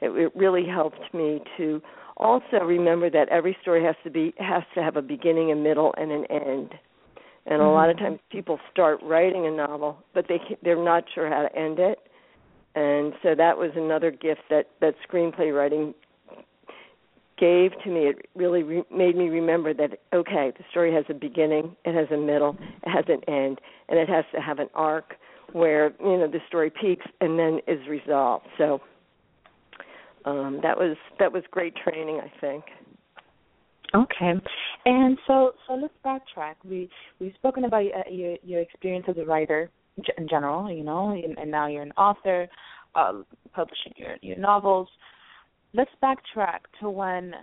it, 0.00 0.10
it 0.10 0.34
really 0.34 0.66
helped 0.66 1.12
me 1.12 1.40
to 1.56 1.82
also 2.16 2.58
remember 2.64 3.10
that 3.10 3.28
every 3.28 3.56
story 3.62 3.82
has 3.84 3.96
to 4.04 4.10
be 4.10 4.34
has 4.38 4.62
to 4.74 4.82
have 4.82 4.96
a 4.96 5.02
beginning, 5.02 5.52
a 5.52 5.56
middle, 5.56 5.94
and 5.96 6.12
an 6.12 6.24
end. 6.30 6.74
And 7.46 7.60
a 7.60 7.68
lot 7.68 7.90
of 7.90 7.96
Mm-hmm. 7.96 8.04
times 8.04 8.18
people 8.30 8.58
start 8.72 9.00
writing 9.02 9.46
a 9.46 9.50
novel, 9.50 9.98
but 10.14 10.26
they 10.28 10.38
they're 10.62 10.82
not 10.82 11.04
sure 11.14 11.28
how 11.28 11.42
to 11.42 11.56
end 11.56 11.78
it. 11.78 11.98
And 12.74 13.12
so 13.22 13.34
that 13.36 13.56
was 13.56 13.70
another 13.76 14.10
gift 14.10 14.42
that 14.50 14.70
that 14.80 14.94
screenplay 15.08 15.54
writing 15.54 15.94
gave 17.38 17.72
to 17.82 17.90
me. 17.90 18.06
It 18.06 18.28
really 18.34 18.62
re- 18.62 18.84
made 18.94 19.16
me 19.16 19.28
remember 19.28 19.74
that 19.74 19.98
okay, 20.12 20.52
the 20.56 20.64
story 20.70 20.92
has 20.94 21.04
a 21.08 21.14
beginning, 21.14 21.76
it 21.84 21.94
has 21.94 22.08
a 22.10 22.20
middle, 22.20 22.56
it 22.82 22.90
has 22.90 23.04
an 23.08 23.22
end, 23.28 23.60
and 23.88 23.98
it 23.98 24.08
has 24.08 24.24
to 24.34 24.40
have 24.40 24.58
an 24.58 24.68
arc 24.74 25.14
where 25.52 25.92
you 26.00 26.16
know 26.18 26.28
the 26.28 26.40
story 26.48 26.70
peaks 26.70 27.06
and 27.20 27.38
then 27.38 27.60
is 27.66 27.86
resolved. 27.88 28.46
So 28.58 28.80
um, 30.24 30.60
that 30.62 30.76
was 30.76 30.96
that 31.18 31.32
was 31.32 31.42
great 31.50 31.74
training, 31.76 32.20
I 32.22 32.32
think. 32.40 32.64
Okay, 33.94 34.32
and 34.86 35.18
so 35.26 35.52
so 35.66 35.74
let's 35.74 35.94
backtrack. 36.04 36.54
We 36.64 36.88
we've 37.20 37.34
spoken 37.34 37.64
about 37.64 37.84
uh, 37.84 38.10
your 38.10 38.36
your 38.42 38.60
experience 38.60 39.06
as 39.08 39.16
a 39.18 39.24
writer 39.24 39.70
in 40.18 40.28
general, 40.28 40.70
you 40.70 40.82
know, 40.82 41.10
and, 41.10 41.38
and 41.38 41.50
now 41.50 41.68
you're 41.68 41.82
an 41.82 41.92
author, 41.92 42.48
uh, 42.94 43.22
publishing 43.52 43.92
your 43.96 44.16
your 44.22 44.36
novels. 44.36 44.88
Let's 45.74 45.90
backtrack 46.02 46.60
to 46.80 46.90
when 46.90 47.34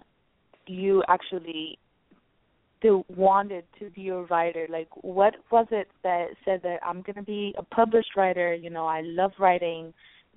you 0.68 1.04
actually 1.08 1.78
wanted 3.16 3.64
to 3.80 3.90
be 3.92 4.10
a 4.10 4.22
writer. 4.24 4.68
Like, 4.70 4.90
what 5.02 5.36
was 5.52 5.68
it 5.72 5.88
that 6.04 6.28
said 6.44 6.62
that 6.64 6.80
I'm 6.86 7.02
going 7.02 7.16
to 7.16 7.22
be 7.22 7.54
a 7.58 7.64
published 7.64 8.16
writer? 8.18 8.54
You 8.56 8.70
know, 8.70 8.88
I 8.88 9.02
love 9.04 9.32
writing. 9.40 9.94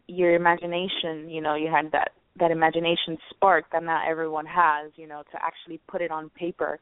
Your 0.06 0.34
imagination, 0.34 1.30
you 1.30 1.40
know, 1.40 1.54
you 1.54 1.70
had 1.70 1.90
that 1.92 2.10
that 2.38 2.50
imagination 2.50 3.16
spark 3.30 3.64
that 3.72 3.82
not 3.82 4.08
everyone 4.08 4.46
has, 4.46 4.90
you 4.96 5.06
know, 5.06 5.22
to 5.32 5.38
actually 5.42 5.80
put 5.88 6.02
it 6.02 6.10
on 6.10 6.30
paper. 6.30 6.80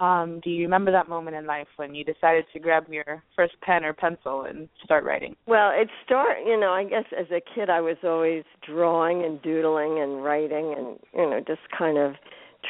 Um, 0.00 0.40
do 0.42 0.48
you 0.48 0.62
remember 0.62 0.90
that 0.92 1.10
moment 1.10 1.36
in 1.36 1.46
life 1.46 1.66
when 1.76 1.94
you 1.94 2.04
decided 2.04 2.46
to 2.54 2.58
grab 2.58 2.86
your 2.88 3.22
first 3.36 3.54
pen 3.60 3.84
or 3.84 3.92
pencil 3.92 4.42
and 4.42 4.66
start 4.82 5.04
writing? 5.04 5.36
Well, 5.46 5.72
it 5.74 5.88
start, 6.06 6.38
you 6.46 6.58
know, 6.58 6.70
I 6.70 6.84
guess 6.84 7.04
as 7.18 7.26
a 7.30 7.40
kid 7.54 7.68
I 7.68 7.82
was 7.82 7.98
always 8.02 8.44
drawing 8.66 9.24
and 9.24 9.40
doodling 9.42 10.00
and 10.00 10.24
writing 10.24 10.74
and, 10.76 10.98
you 11.14 11.30
know, 11.30 11.40
just 11.46 11.60
kind 11.76 11.98
of 11.98 12.14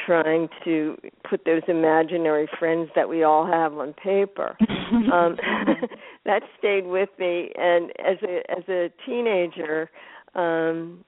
trying 0.05 0.49
to 0.65 0.97
put 1.29 1.45
those 1.45 1.61
imaginary 1.69 2.49
friends 2.59 2.89
that 2.95 3.07
we 3.07 3.23
all 3.23 3.45
have 3.45 3.73
on 3.73 3.93
paper. 3.93 4.57
um 5.13 5.37
that 6.25 6.41
stayed 6.59 6.85
with 6.85 7.09
me 7.17 7.51
and 7.55 7.91
as 7.99 8.17
a 8.23 8.51
as 8.51 8.63
a 8.69 8.89
teenager 9.05 9.89
um 10.35 11.03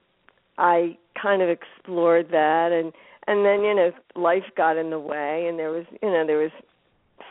I 0.58 0.96
kind 1.20 1.42
of 1.42 1.48
explored 1.48 2.28
that 2.30 2.70
and 2.72 2.92
and 3.26 3.44
then 3.44 3.62
you 3.62 3.74
know 3.74 3.92
life 4.14 4.44
got 4.56 4.76
in 4.76 4.90
the 4.90 4.98
way 4.98 5.46
and 5.48 5.58
there 5.58 5.70
was 5.70 5.84
you 6.02 6.10
know 6.10 6.26
there 6.26 6.38
was 6.38 6.50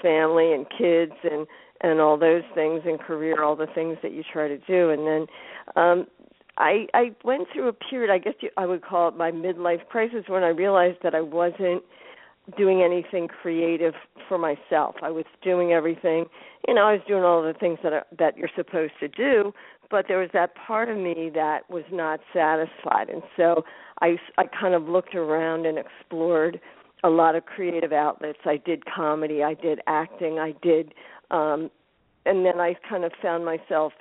family 0.01 0.53
and 0.53 0.65
kids 0.69 1.13
and 1.23 1.47
and 1.81 1.99
all 1.99 2.17
those 2.17 2.43
things 2.55 2.81
and 2.85 2.99
career 2.99 3.43
all 3.43 3.55
the 3.55 3.67
things 3.75 3.97
that 4.01 4.13
you 4.13 4.23
try 4.31 4.47
to 4.47 4.57
do 4.59 4.89
and 4.89 5.07
then 5.07 5.27
um 5.75 6.07
I 6.57 6.87
I 6.93 7.11
went 7.23 7.47
through 7.53 7.67
a 7.67 7.73
period 7.73 8.11
I 8.11 8.17
guess 8.17 8.35
you, 8.41 8.49
I 8.57 8.65
would 8.65 8.83
call 8.83 9.09
it 9.09 9.17
my 9.17 9.31
midlife 9.31 9.87
crisis 9.87 10.23
when 10.27 10.43
I 10.43 10.49
realized 10.49 10.99
that 11.03 11.15
I 11.15 11.21
wasn't 11.21 11.83
doing 12.57 12.81
anything 12.81 13.27
creative 13.27 13.93
for 14.27 14.37
myself. 14.37 14.95
I 15.01 15.09
was 15.09 15.25
doing 15.41 15.71
everything, 15.71 16.25
you 16.67 16.73
know, 16.73 16.81
I 16.81 16.93
was 16.93 17.01
doing 17.07 17.23
all 17.23 17.41
the 17.41 17.53
things 17.53 17.79
that 17.83 17.93
are, 17.93 18.05
that 18.19 18.37
you're 18.37 18.49
supposed 18.55 18.93
to 18.99 19.07
do, 19.07 19.53
but 19.93 20.07
there 20.07 20.17
was 20.17 20.31
that 20.33 20.55
part 20.55 20.89
of 20.89 20.97
me 20.97 21.29
that 21.35 21.69
was 21.69 21.83
not 21.91 22.19
satisfied. 22.33 23.09
And 23.09 23.21
so 23.37 23.63
i 24.01 24.17
i 24.39 24.45
kind 24.59 24.73
of 24.73 24.89
looked 24.89 25.13
around 25.13 25.67
and 25.67 25.77
explored 25.77 26.59
a 27.03 27.09
lot 27.09 27.35
of 27.35 27.45
creative 27.45 27.93
outlets. 27.93 28.39
I 28.43 28.57
did 28.57 28.83
comedy 28.87 29.43
i 29.43 29.53
did 29.53 29.79
acting 29.85 30.39
i 30.39 30.55
did 30.63 30.95
um 31.29 31.69
and 32.25 32.43
then 32.43 32.59
i 32.59 32.75
kind 32.89 33.03
of 33.03 33.11
found 33.21 33.45
myself 33.45 33.93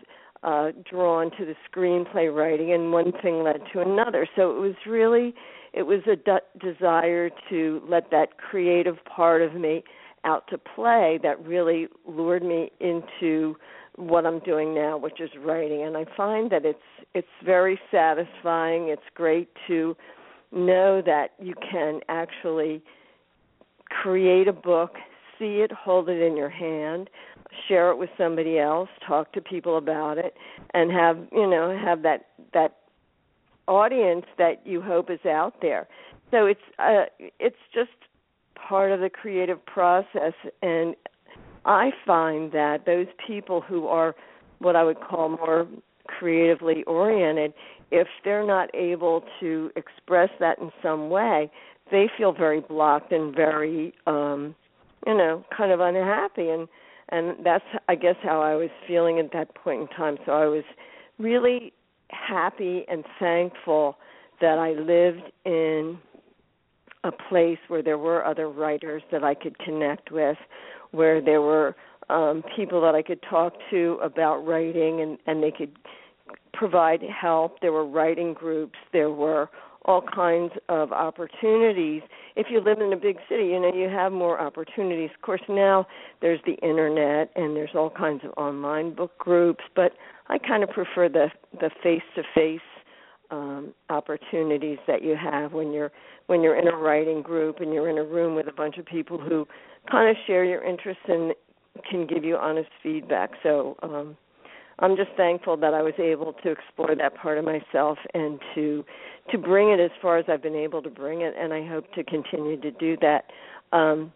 uh 0.43 0.71
drawn 0.91 1.31
to 1.33 1.45
the 1.45 1.55
screenplay 1.69 2.35
writing 2.35 2.73
and 2.73 2.91
one 2.91 3.13
thing 3.23 3.43
led 3.43 3.61
to 3.75 3.81
another. 3.81 4.27
So 4.35 4.57
it 4.57 4.61
was 4.61 4.77
really 4.87 5.35
it 5.75 5.83
was 5.83 6.01
a 6.11 6.17
de- 6.17 6.49
desire 6.59 7.29
to 7.51 7.83
let 7.87 8.11
that 8.13 8.39
creative 8.39 8.97
part 9.05 9.43
of 9.43 9.53
me 9.55 9.85
out 10.25 10.45
to 10.49 10.57
play 10.57 11.19
that 11.23 11.45
really 11.45 11.89
lured 12.07 12.45
me 12.45 12.71
into 12.81 13.57
what 13.97 14.27
I'm 14.27 14.39
doing 14.41 14.75
now, 14.75 14.97
which 14.97 15.21
is 15.21 15.31
writing, 15.45 15.83
and 15.83 15.97
I 15.97 16.05
find 16.17 16.51
that 16.51 16.65
it's 16.65 16.79
it's 17.15 17.29
very 17.45 17.79
satisfying. 17.91 18.89
It's 18.89 19.03
great 19.15 19.49
to 19.69 19.97
know 20.51 21.03
that 21.05 21.33
you 21.41 21.55
can 21.71 22.01
actually 22.09 22.83
create 23.91 24.49
a 24.49 24.53
book, 24.53 24.97
see 25.39 25.61
it, 25.61 25.73
hold 25.73 26.09
it 26.09 26.23
in 26.23 26.37
your 26.37 26.49
hand, 26.49 27.11
share 27.69 27.91
it 27.91 27.99
with 27.99 28.11
somebody 28.17 28.59
else, 28.59 28.89
talk 29.07 29.33
to 29.33 29.41
people 29.41 29.77
about 29.77 30.19
it, 30.19 30.35
and 30.75 30.91
have 30.91 31.19
you 31.33 31.49
know 31.49 31.77
have 31.79 32.03
that 32.03 32.27
that 32.55 32.79
audience 33.69 34.25
that 34.39 34.67
you 34.67 34.81
hope 34.81 35.11
is 35.11 35.25
out 35.27 35.55
there. 35.61 35.87
So 36.31 36.47
it's 36.47 36.61
uh, 36.79 37.05
it's 37.39 37.57
just 37.75 37.91
part 38.55 38.93
of 38.93 39.01
the 39.01 39.11
creative 39.11 39.65
process, 39.67 40.33
and 40.63 40.95
I 41.65 41.91
find 42.07 42.53
that 42.53 42.87
those 42.87 43.07
people 43.27 43.61
who 43.61 43.87
are 43.87 44.15
what 44.59 44.77
I 44.77 44.85
would 44.85 45.01
call 45.01 45.31
more 45.31 45.67
creatively 46.07 46.85
oriented, 46.85 47.53
if 47.91 48.09
they're 48.25 48.47
not 48.47 48.71
able 48.75 49.25
to 49.41 49.71
express 49.77 50.31
that 50.41 50.59
in 50.59 50.71
some 50.83 51.11
way, 51.11 51.51
they 51.91 52.09
feel 52.17 52.33
very 52.33 52.61
blocked 52.61 53.13
and 53.13 53.35
very 53.35 53.95
um 54.07 54.55
you 55.07 55.15
know, 55.15 55.45
kind 55.57 55.73
of 55.73 55.81
unhappy 55.81 56.49
and 56.49 56.69
and 57.09 57.45
that's 57.45 57.65
I 57.89 57.95
guess 57.95 58.17
how 58.23 58.41
I 58.41 58.55
was 58.55 58.71
feeling 58.87 59.19
at 59.19 59.33
that 59.33 59.55
point 59.55 59.83
in 59.83 59.89
time. 59.89 60.17
So 60.25 60.33
I 60.33 60.47
was 60.47 60.65
really 61.19 61.73
happy 62.09 62.85
and 62.89 63.05
thankful 63.19 63.97
that 64.41 64.59
I 64.59 64.73
lived 64.73 65.31
in 65.45 65.99
a 67.05 67.13
place 67.13 67.59
where 67.69 67.83
there 67.83 67.99
were 67.99 68.25
other 68.25 68.49
writers 68.49 69.03
that 69.11 69.25
I 69.25 69.35
could 69.35 69.59
connect 69.59 70.11
with 70.13 70.37
where 70.93 71.21
there 71.21 71.43
were 71.43 71.75
um, 72.09 72.43
people 72.57 72.81
that 72.83 72.95
I 72.95 73.03
could 73.03 73.21
talk 73.29 73.55
to 73.71 73.99
about 74.03 74.47
writing 74.47 75.01
and, 75.01 75.19
and 75.27 75.43
they 75.43 75.51
could 75.51 75.77
provide 76.53 77.01
help. 77.03 77.61
There 77.61 77.73
were 77.73 77.87
writing 77.87 78.35
groups. 78.35 78.79
There 78.93 79.11
were 79.11 79.51
all 79.85 80.03
kinds 80.15 80.53
of 80.69 80.93
opportunities 80.93 82.03
if 82.37 82.47
you 82.51 82.61
live 82.61 82.81
in 82.81 82.93
a 82.93 82.97
big 82.97 83.19
city, 83.29 83.45
you 83.45 83.61
know, 83.61 83.73
you 83.75 83.89
have 83.89 84.13
more 84.13 84.41
opportunities. 84.41 85.11
Of 85.15 85.23
course, 85.23 85.43
now 85.49 85.87
there's 86.21 86.41
the 86.47 86.55
internet 86.55 87.31
and 87.37 87.55
there's 87.55 87.71
all 87.75 87.91
kinds 87.91 88.23
of 88.25 88.31
online 88.37 88.95
book 88.95 89.17
groups, 89.19 89.65
but 89.77 89.93
I 90.29 90.39
kind 90.39 90.63
of 90.63 90.71
prefer 90.71 91.09
the 91.09 91.29
the 91.61 91.71
face-to-face 91.83 92.61
um 93.31 93.73
opportunities 93.89 94.79
that 94.87 95.03
you 95.03 95.17
have 95.17 95.53
when 95.53 95.73
you're 95.73 95.91
when 96.27 96.43
you're 96.43 96.59
in 96.59 96.69
a 96.69 96.77
writing 96.77 97.23
group 97.23 97.61
and 97.61 97.73
you're 97.73 97.89
in 97.89 97.99
a 97.99 98.05
room 98.05 98.35
with 98.35 98.49
a 98.49 98.53
bunch 98.53 98.79
of 98.79 98.87
people 98.87 99.19
who 99.19 99.47
kind 99.91 100.11
of 100.11 100.17
share 100.27 100.45
your 100.45 100.63
interests 100.63 101.03
and 101.09 101.35
can 101.91 102.07
give 102.07 102.25
you 102.25 102.37
honest 102.37 102.71
feedback. 102.83 103.31
So, 103.43 103.77
um 103.83 104.17
I'm 104.79 104.97
just 104.97 105.11
thankful 105.17 105.57
that 105.59 105.75
I 105.75 105.83
was 105.83 105.95
able 105.99 106.33
to 106.43 106.51
explore 106.51 106.95
that 106.97 107.15
part 107.15 107.39
of 107.39 107.45
myself 107.45 107.99
and 108.15 108.41
to 108.55 108.85
to 109.31 109.39
bring 109.39 109.71
it 109.71 109.79
as 109.79 109.93
far 110.03 110.19
as 110.19 110.25
I've 110.29 110.43
been 110.43 110.57
able 110.57 110.83
to 110.83 110.91
bring 110.91 111.21
it, 111.21 111.35
and 111.39 111.53
I 111.53 111.65
hope 111.65 111.93
to 111.95 112.03
continue 112.03 112.61
to 112.61 112.73
do 112.73 112.97
that. 113.01 113.27
Um, 113.73 114.13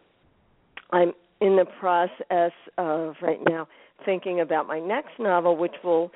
I'm 0.90 1.12
in 1.40 1.54
the 1.54 1.66
process 1.78 2.52
of 2.78 3.14
right 3.22 3.38
now 3.48 3.68
thinking 4.04 4.40
about 4.40 4.66
my 4.66 4.80
next 4.80 5.18
novel, 5.20 5.56
which 5.56 5.74
will 5.84 6.10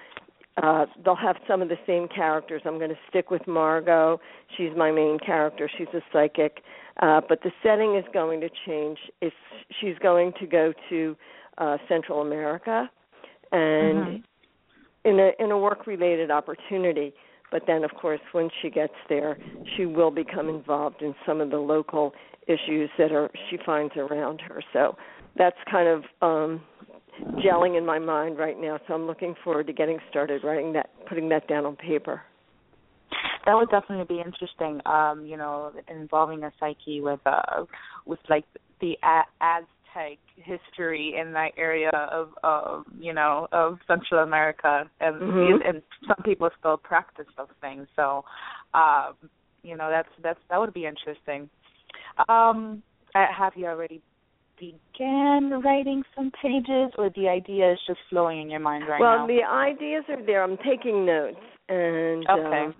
uh, 0.62 0.87
they'll 1.05 1.16
have 1.16 1.37
some 1.49 1.62
of 1.62 1.68
the 1.68 1.79
same 1.87 2.09
characters. 2.09 2.62
I'm 2.64 2.79
going 2.79 2.90
to 2.90 2.99
stick 3.09 3.31
with 3.31 3.46
Margot. 3.46 4.20
She's 4.57 4.70
my 4.77 4.90
main 4.90 5.18
character. 5.18 5.70
She's 5.77 5.88
a 5.94 6.01
psychic, 6.12 6.62
uh, 7.01 7.20
but 7.29 7.42
the 7.42 7.51
setting 7.62 7.96
is 7.96 8.05
going 8.12 8.40
to 8.40 8.51
change. 8.66 8.99
It's 9.20 9.35
she's 9.81 9.96
going 10.03 10.33
to 10.40 10.46
go 10.46 10.73
to 10.90 11.16
uh, 11.59 11.79
Central 11.88 12.20
America, 12.20 12.90
and 13.53 14.07
Mhm. 14.07 14.23
in 15.05 15.20
a 15.20 15.31
in 15.42 15.51
a 15.51 15.59
work 15.59 15.87
related 15.87 16.31
opportunity. 16.31 17.14
But 17.51 17.66
then, 17.66 17.83
of 17.83 17.92
course, 17.94 18.20
when 18.33 18.49
she 18.61 18.70
gets 18.70 18.94
there, 19.09 19.37
she 19.77 19.85
will 19.85 20.12
become 20.12 20.49
involved 20.49 21.03
in 21.03 21.14
some 21.27 21.40
of 21.40 21.51
the 21.51 21.59
local 21.59 22.14
issues 22.46 22.90
that 22.99 23.12
are 23.12 23.31
she 23.49 23.57
finds 23.64 23.96
around 23.96 24.40
her. 24.40 24.62
So 24.73 24.96
that's 25.37 25.57
kind 25.70 25.88
of 25.88 26.05
um, 26.23 26.61
gelling 27.44 27.76
in 27.76 27.87
my 27.87 27.98
mind 27.98 28.38
right 28.38 28.61
now. 28.61 28.78
So 28.87 28.94
I'm 28.94 29.06
looking 29.06 29.35
forward 29.42 29.66
to 29.66 29.72
getting 29.72 29.98
started 30.11 30.44
writing 30.44 30.72
that, 30.74 30.90
putting 31.09 31.28
that 31.30 31.48
down 31.48 31.66
on 31.66 31.76
paper. 31.76 32.22
That 33.46 33.54
would 33.54 33.70
definitely 33.70 34.16
be 34.16 34.20
interesting. 34.20 34.80
Um, 34.87 35.24
you 35.26 35.37
know, 35.37 35.72
involving 35.88 36.44
a 36.44 36.52
psyche 36.61 37.00
with 37.00 37.20
uh 37.26 37.64
with 38.06 38.18
like 38.28 38.44
the 38.80 38.96
A- 39.02 39.26
Aztec 39.40 40.18
history 40.37 41.16
in 41.18 41.33
that 41.33 41.52
area 41.56 41.90
of 41.90 42.28
of 42.44 42.85
you 42.98 43.12
know 43.12 43.48
of 43.52 43.78
Central 43.87 44.22
America, 44.22 44.88
and 45.00 45.20
Mhm. 45.20 45.68
and 45.68 45.83
some 46.06 46.22
people 46.24 46.50
still 46.59 46.76
practice 46.76 47.26
those 47.37 47.48
things. 47.61 47.88
So, 47.96 48.24
um, 48.74 49.14
you 49.62 49.76
know, 49.76 49.90
that's 49.90 50.09
that's 50.22 50.40
that 50.50 50.61
would 50.61 50.74
be 50.74 50.87
interesting. 50.87 51.48
Um, 52.28 52.83
have 53.14 53.56
you 53.56 53.66
already 53.66 54.00
began 54.61 55.62
writing 55.64 56.03
some 56.14 56.31
pages, 56.42 56.92
or 56.99 57.11
the 57.16 57.29
idea 57.29 57.73
is 57.73 57.79
just 57.87 57.99
flowing 58.11 58.42
in 58.42 58.51
your 58.51 58.61
mind 58.61 58.85
right 58.87 59.01
well, 59.01 59.16
now? 59.18 59.27
Well, 59.27 59.27
the 59.27 59.42
ideas 59.42 60.05
are 60.09 60.25
there. 60.25 60.42
I'm 60.42 60.59
taking 60.59 61.07
notes, 61.07 61.40
and 61.68 62.29
Okay. 62.29 62.64
um, 62.66 62.75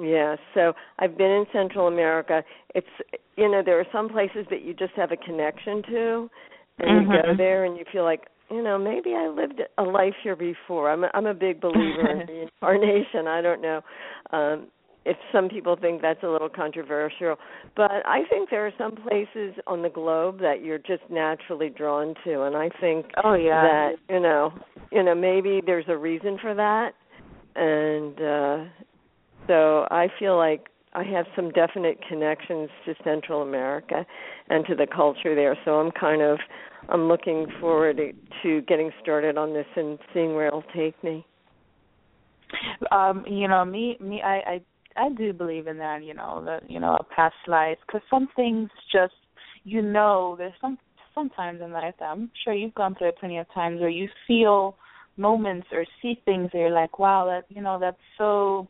yeah. 0.00 0.36
So 0.54 0.72
I've 0.98 1.18
been 1.18 1.30
in 1.30 1.46
Central 1.52 1.88
America. 1.88 2.42
It's 2.74 2.86
you 3.36 3.50
know 3.50 3.62
there 3.64 3.80
are 3.80 3.86
some 3.92 4.08
places 4.08 4.46
that 4.50 4.62
you 4.62 4.74
just 4.74 4.92
have 4.96 5.10
a 5.12 5.16
connection 5.16 5.82
to, 5.90 6.30
and 6.78 7.02
you 7.02 7.08
go 7.08 7.22
Mhm. 7.32 7.36
there 7.36 7.64
and 7.64 7.76
you 7.76 7.84
feel 7.92 8.04
like 8.04 8.28
you 8.50 8.62
know 8.62 8.78
maybe 8.78 9.14
I 9.14 9.26
lived 9.28 9.60
a 9.78 9.82
life 9.82 10.14
here 10.22 10.36
before. 10.36 10.90
I'm 10.90 11.04
a, 11.04 11.10
I'm 11.14 11.26
a 11.26 11.34
big 11.34 11.60
believer 11.60 12.08
in 12.08 12.26
reincarnation. 12.28 13.26
I 13.26 13.40
don't 13.40 13.60
know. 13.60 13.80
Um, 14.30 14.68
if 15.06 15.16
some 15.32 15.48
people 15.48 15.76
think 15.80 16.02
that's 16.02 16.22
a 16.22 16.28
little 16.28 16.48
controversial, 16.48 17.36
but 17.76 17.90
I 18.06 18.22
think 18.28 18.50
there 18.50 18.66
are 18.66 18.72
some 18.76 18.96
places 18.96 19.54
on 19.66 19.82
the 19.82 19.88
globe 19.88 20.40
that 20.40 20.62
you're 20.62 20.78
just 20.78 21.02
naturally 21.10 21.70
drawn 21.70 22.14
to, 22.24 22.42
and 22.42 22.56
I 22.56 22.68
think 22.80 23.06
oh 23.24 23.34
yeah. 23.34 23.62
that 23.62 23.92
you 24.08 24.20
know 24.20 24.52
you 24.92 25.02
know 25.02 25.14
maybe 25.14 25.60
there's 25.64 25.86
a 25.88 25.96
reason 25.96 26.38
for 26.40 26.54
that 26.54 26.92
and 27.56 28.20
uh 28.20 28.70
so 29.46 29.86
i 29.90 30.08
feel 30.18 30.36
like 30.36 30.66
i 30.94 31.02
have 31.02 31.26
some 31.34 31.50
definite 31.50 31.98
connections 32.08 32.68
to 32.84 32.94
central 33.02 33.42
america 33.42 34.04
and 34.48 34.64
to 34.66 34.74
the 34.74 34.86
culture 34.86 35.34
there 35.34 35.56
so 35.64 35.72
i'm 35.72 35.90
kind 35.90 36.22
of 36.22 36.38
i'm 36.90 37.08
looking 37.08 37.46
forward 37.60 37.98
to 38.42 38.60
getting 38.62 38.90
started 39.02 39.38
on 39.38 39.52
this 39.52 39.66
and 39.76 39.98
seeing 40.12 40.34
where 40.34 40.46
it'll 40.46 40.62
take 40.74 41.02
me 41.02 41.26
um 42.92 43.24
you 43.26 43.48
know 43.48 43.64
me 43.64 43.96
me 44.00 44.20
i 44.22 44.36
i 44.36 44.60
i 44.96 45.08
do 45.10 45.32
believe 45.32 45.66
in 45.66 45.78
that 45.78 46.02
you 46.02 46.14
know 46.14 46.42
that 46.44 46.68
you 46.70 46.80
know 46.80 46.96
a 46.98 47.04
past 47.04 47.34
life 47.46 47.78
because 47.86 48.02
some 48.10 48.28
things 48.36 48.68
just 48.92 49.14
you 49.64 49.82
know 49.82 50.34
there's 50.38 50.52
some 50.60 50.78
sometimes 51.14 51.60
in 51.62 51.72
life 51.72 51.94
that 51.98 52.06
i'm 52.06 52.30
sure 52.44 52.54
you've 52.54 52.74
gone 52.74 52.94
through 52.94 53.08
it 53.08 53.18
plenty 53.18 53.38
of 53.38 53.46
times 53.54 53.80
where 53.80 53.88
you 53.88 54.08
feel 54.26 54.76
moments 55.16 55.66
or 55.72 55.84
see 56.02 56.20
things 56.24 56.50
that 56.52 56.58
you're 56.58 56.70
like 56.70 56.98
wow 56.98 57.24
that 57.24 57.44
you 57.54 57.62
know 57.62 57.78
that's 57.80 57.96
so 58.18 58.68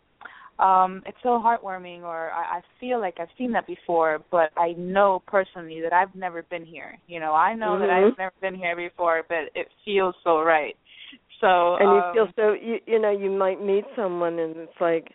um 0.59 1.03
it's 1.05 1.19
so 1.23 1.41
heartwarming 1.45 2.03
or 2.03 2.31
I, 2.31 2.59
I 2.59 2.61
feel 2.81 3.01
like 3.01 3.17
I've 3.21 3.29
seen 3.37 3.53
that 3.53 3.67
before 3.67 4.21
but 4.31 4.51
I 4.57 4.73
know 4.79 5.23
personally 5.27 5.81
that 5.83 5.93
I've 5.93 6.15
never 6.15 6.43
been 6.45 6.65
here. 6.65 6.99
You 7.07 7.21
know, 7.21 7.33
I 7.35 7.55
know 7.55 7.79
that 7.79 7.91
Mhm. 7.91 8.11
I've 8.13 8.19
never 8.19 8.35
been 8.41 8.55
here 8.55 8.75
before 8.75 9.23
but 9.29 9.51
it 9.55 9.69
feels 9.85 10.15
so 10.25 10.41
right. 10.41 10.77
So 11.41 11.77
and 11.77 11.91
you 11.91 12.01
um, 12.01 12.13
feel 12.13 12.29
so 12.37 12.53
you 12.55 12.81
you 12.87 12.99
know 12.99 13.11
you 13.11 13.31
might 13.31 13.61
meet 13.61 13.85
someone 13.95 14.39
and 14.39 14.57
it's 14.57 14.81
like 14.81 15.13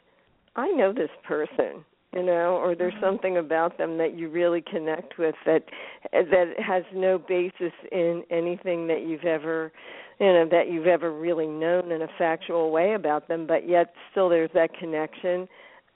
i 0.56 0.68
know 0.72 0.94
this 0.94 1.10
person 1.24 1.84
you 2.14 2.24
know 2.24 2.58
or 2.58 2.76
there's 2.76 2.94
Mhm. 2.96 3.02
something 3.02 3.38
about 3.38 3.78
them 3.78 3.98
that 3.98 4.14
you 4.14 4.30
really 4.30 4.62
connect 4.62 5.18
with 5.18 5.36
that 5.46 5.64
that 6.12 6.60
has 6.60 6.84
no 6.94 7.18
basis 7.18 7.74
in 7.92 8.24
anything 8.30 8.88
that 8.88 9.02
you've 9.02 9.26
ever 9.26 9.72
you 10.20 10.28
know 10.28 10.46
that 10.46 10.70
you've 10.70 10.88
ever 10.88 11.12
really 11.12 11.48
known 11.48 11.92
in 11.92 12.02
a 12.02 12.08
factual 12.18 12.72
way 12.72 12.94
about 12.94 13.28
them 13.28 13.46
but 13.46 13.68
yet 13.68 13.94
still 14.12 14.30
there's 14.30 14.52
that 14.54 14.74
connection 14.74 15.48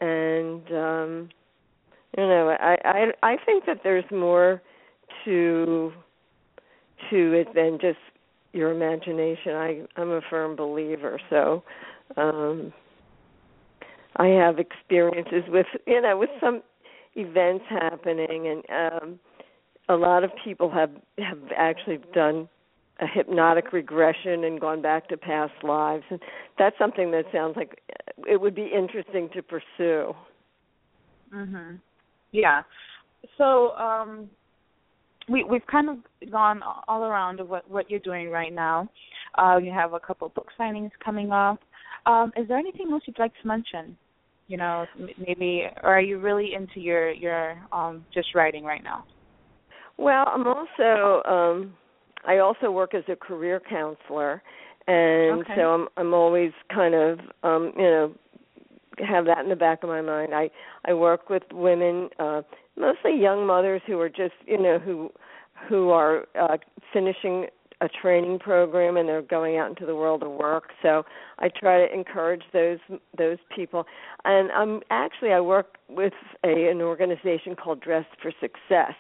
and 0.02 0.72
um 0.72 1.30
you 2.18 2.26
know 2.26 2.50
i 2.50 2.78
i 2.86 3.32
i 3.34 3.38
think 3.46 3.66
that 3.66 3.82
there's 3.84 4.10
more 4.12 4.62
to 5.26 5.92
to 7.10 7.34
it 7.34 7.54
than 7.54 7.78
just 7.80 8.00
your 8.54 8.72
imagination. 8.72 9.52
I 9.54 9.82
I'm 9.98 10.12
a 10.12 10.22
firm 10.30 10.56
believer. 10.56 11.20
So 11.30 11.64
um 12.18 12.74
I 14.18 14.28
have 14.28 14.60
experiences 14.60 15.44
with 15.50 15.66
you 15.86 16.02
know 16.02 16.18
with 16.18 16.30
some 16.40 16.62
events 17.16 17.66
happening 17.70 18.48
and 18.48 19.04
um 19.04 19.20
a 19.90 19.96
lot 19.96 20.24
of 20.24 20.32
people 20.44 20.70
have 20.72 20.92
have 21.18 21.40
actually 21.56 22.00
done 22.14 22.48
a 23.02 23.08
hypnotic 23.08 23.74
regression 23.74 24.46
and 24.46 24.60
gone 24.60 24.82
back 24.82 25.10
to 25.10 25.18
past 25.18 25.54
lives 25.64 26.04
and 26.10 26.20
that's 26.58 26.78
something 26.78 27.12
that 27.12 27.26
sounds 27.34 27.56
like 27.58 27.82
it 28.28 28.40
would 28.40 28.56
be 28.56 28.68
interesting 28.74 29.30
to 29.34 29.42
pursue. 29.44 30.16
Mhm. 31.34 31.80
Yeah. 32.32 32.64
So 33.38 33.72
um 33.76 34.30
we 35.28 35.44
we've 35.44 35.66
kind 35.68 35.90
of 35.90 36.32
gone 36.32 36.62
all 36.88 37.04
around 37.04 37.40
of 37.42 37.50
what 37.50 37.70
what 37.70 37.90
you're 37.90 38.00
doing 38.00 38.30
right 38.30 38.54
now. 38.54 38.88
Uh 39.38 39.60
you 39.62 39.72
have 39.72 39.94
a 39.94 40.00
couple 40.00 40.30
book 40.30 40.48
signings 40.58 40.92
coming 41.04 41.32
up. 41.34 41.60
Um 42.06 42.32
is 42.38 42.48
there 42.48 42.58
anything 42.58 42.92
else 42.92 43.04
you'd 43.06 43.20
like 43.20 43.34
to 43.42 43.48
mention? 43.48 43.98
You 44.48 44.58
know, 44.58 44.86
maybe 45.18 45.64
or 45.84 45.96
are 45.96 46.02
you 46.02 46.20
really 46.20 46.54
into 46.54 46.80
your 46.80 47.12
your 47.12 47.58
um 47.72 48.06
just 48.14 48.36
writing 48.36 48.64
right 48.64 48.84
now? 48.84 49.06
Well, 49.98 50.26
I'm 50.28 50.46
also 50.46 51.24
um 51.28 51.74
I 52.28 52.38
also 52.38 52.72
work 52.72 52.94
as 52.94 53.04
a 53.08 53.16
career 53.16 53.62
counselor 53.68 54.42
and 54.88 55.42
Okay. 55.42 55.56
so 55.56 55.62
I'm 55.62 55.88
I'm 55.98 56.14
always 56.14 56.52
kind 56.74 56.94
of 56.94 57.20
um 57.44 57.74
you 57.76 57.84
know 57.84 58.14
have 59.00 59.26
that 59.26 59.40
in 59.40 59.50
the 59.50 59.56
back 59.56 59.84
of 59.84 59.90
my 59.90 60.02
mind. 60.02 60.34
I 60.34 60.50
I 60.86 60.94
work 60.94 61.30
with 61.30 61.44
women 61.52 62.10
uh 62.20 62.44
mostly 62.78 63.20
young 63.20 63.48
mothers 63.48 63.82
who 63.88 64.00
are 64.00 64.10
just, 64.10 64.34
you 64.46 64.62
know, 64.62 64.80
who 64.80 65.10
who 65.70 65.90
are 65.90 66.26
uh 66.40 66.58
finishing 66.94 67.48
a 67.82 67.90
training 67.90 68.40
program 68.40 68.98
and 68.98 69.08
they're 69.08 69.22
going 69.22 69.58
out 69.58 69.70
into 69.70 69.86
the 69.86 69.96
world 69.96 70.24
of 70.24 70.32
work. 70.32 70.70
So 70.82 71.04
I 71.40 71.50
try 71.50 71.86
to 71.86 71.94
encourage 71.94 72.44
those 72.54 72.80
those 73.18 73.38
people. 73.56 73.86
And 74.24 74.52
I'm 74.52 74.82
actually 74.92 75.34
I 75.34 75.42
work 75.42 75.78
with 75.90 76.14
a 76.44 76.70
an 76.70 76.82
organization 76.82 77.56
called 77.56 77.82
Dress 77.82 78.06
for 78.22 78.32
Success 78.40 78.96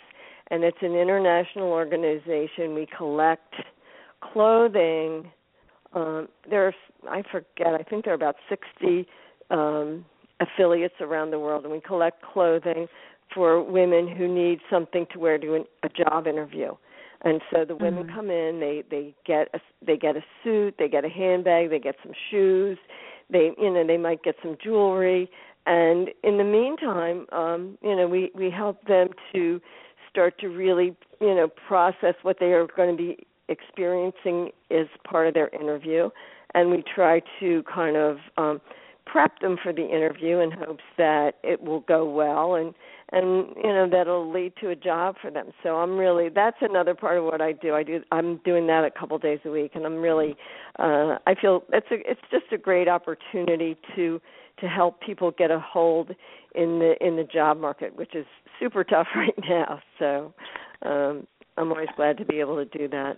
and 0.51 0.63
it's 0.63 0.77
an 0.81 0.95
international 0.95 1.69
organization. 1.69 2.75
We 2.75 2.87
collect 2.95 3.55
clothing. 4.21 5.31
Um, 5.93 6.27
there's 6.49 6.75
I 7.09 7.23
forget. 7.31 7.73
I 7.73 7.83
think 7.83 8.05
there 8.05 8.13
are 8.13 8.15
about 8.15 8.35
sixty 8.49 9.07
um, 9.49 10.05
affiliates 10.39 10.95
around 11.01 11.31
the 11.31 11.39
world, 11.39 11.63
and 11.63 11.71
we 11.71 11.81
collect 11.81 12.21
clothing 12.21 12.87
for 13.33 13.61
women 13.63 14.07
who 14.07 14.27
need 14.27 14.59
something 14.69 15.07
to 15.13 15.19
wear 15.19 15.37
to 15.37 15.55
an, 15.55 15.65
a 15.83 15.89
job 15.89 16.27
interview. 16.27 16.75
And 17.25 17.41
so 17.51 17.65
the 17.65 17.75
women 17.75 18.05
Mhm. 18.05 18.13
come 18.13 18.29
in, 18.31 18.59
they 18.59 18.83
they 18.89 19.13
get 19.25 19.49
a 19.53 19.59
they 19.81 19.97
get 19.97 20.15
a 20.15 20.23
suit, 20.43 20.75
they 20.77 20.87
get 20.87 21.03
a 21.03 21.09
handbag, 21.09 21.69
they 21.71 21.79
get 21.79 21.95
some 22.03 22.13
shoes, 22.29 22.77
they 23.29 23.51
you 23.57 23.69
know 23.71 23.83
they 23.83 23.97
might 23.97 24.23
get 24.23 24.35
some 24.41 24.55
jewelry, 24.63 25.29
and 25.65 26.09
in 26.23 26.37
the 26.37 26.43
meantime, 26.43 27.25
um, 27.31 27.77
you 27.81 27.95
know, 27.95 28.07
we 28.07 28.31
we 28.35 28.49
help 28.49 28.83
them 28.85 29.09
to 29.33 29.59
start 30.09 30.37
to 30.39 30.47
really, 30.49 30.95
you 31.19 31.33
know, 31.35 31.47
process 31.67 32.15
what 32.21 32.37
they 32.39 32.53
are 32.53 32.67
going 32.67 32.95
to 32.95 32.97
be 32.97 33.25
experiencing 33.49 34.51
as 34.71 34.87
part 35.03 35.27
of 35.27 35.33
their 35.33 35.49
interview, 35.49 36.09
and 36.53 36.69
we 36.69 36.83
try 36.83 37.21
to 37.39 37.63
kind 37.63 37.97
of 37.97 38.17
um, 38.37 38.61
prep 39.05 39.39
them 39.39 39.57
for 39.61 39.73
the 39.73 39.85
interview 39.85 40.39
in 40.39 40.51
hopes 40.51 40.83
that 40.97 41.35
it 41.43 41.61
will 41.61 41.81
go 41.81 42.07
well. 42.07 42.55
And 42.55 42.73
and 43.15 43.47
you 43.55 43.71
know 43.71 43.87
that'll 43.89 44.29
lead 44.31 44.53
to 44.59 44.69
a 44.69 44.75
job 44.75 45.15
for 45.21 45.31
them 45.31 45.47
so 45.63 45.77
i'm 45.77 45.97
really 45.97 46.29
that's 46.29 46.57
another 46.61 46.93
part 46.93 47.17
of 47.17 47.23
what 47.23 47.41
i 47.41 47.51
do 47.53 47.73
i 47.73 47.81
do 47.81 48.01
i'm 48.11 48.37
doing 48.43 48.67
that 48.67 48.83
a 48.83 48.91
couple 48.91 49.17
days 49.17 49.39
a 49.45 49.49
week 49.49 49.71
and 49.73 49.85
i'm 49.85 49.95
really 49.95 50.35
uh 50.79 51.17
i 51.25 51.33
feel 51.39 51.63
it's 51.71 51.87
a 51.91 51.95
it's 52.09 52.21
just 52.29 52.45
a 52.51 52.57
great 52.57 52.87
opportunity 52.87 53.77
to 53.95 54.21
to 54.59 54.67
help 54.67 55.01
people 55.01 55.31
get 55.31 55.49
a 55.49 55.59
hold 55.59 56.09
in 56.53 56.79
the 56.79 56.95
in 56.99 57.15
the 57.15 57.23
job 57.23 57.57
market 57.57 57.95
which 57.95 58.13
is 58.13 58.25
super 58.59 58.83
tough 58.93 59.07
right 59.15 59.39
now 59.49 59.79
so 59.97 60.33
um 60.83 61.25
i'm 61.57 61.71
always 61.71 61.89
glad 61.95 62.17
to 62.17 62.25
be 62.25 62.39
able 62.39 62.57
to 62.57 62.77
do 62.77 62.87
that 62.87 63.17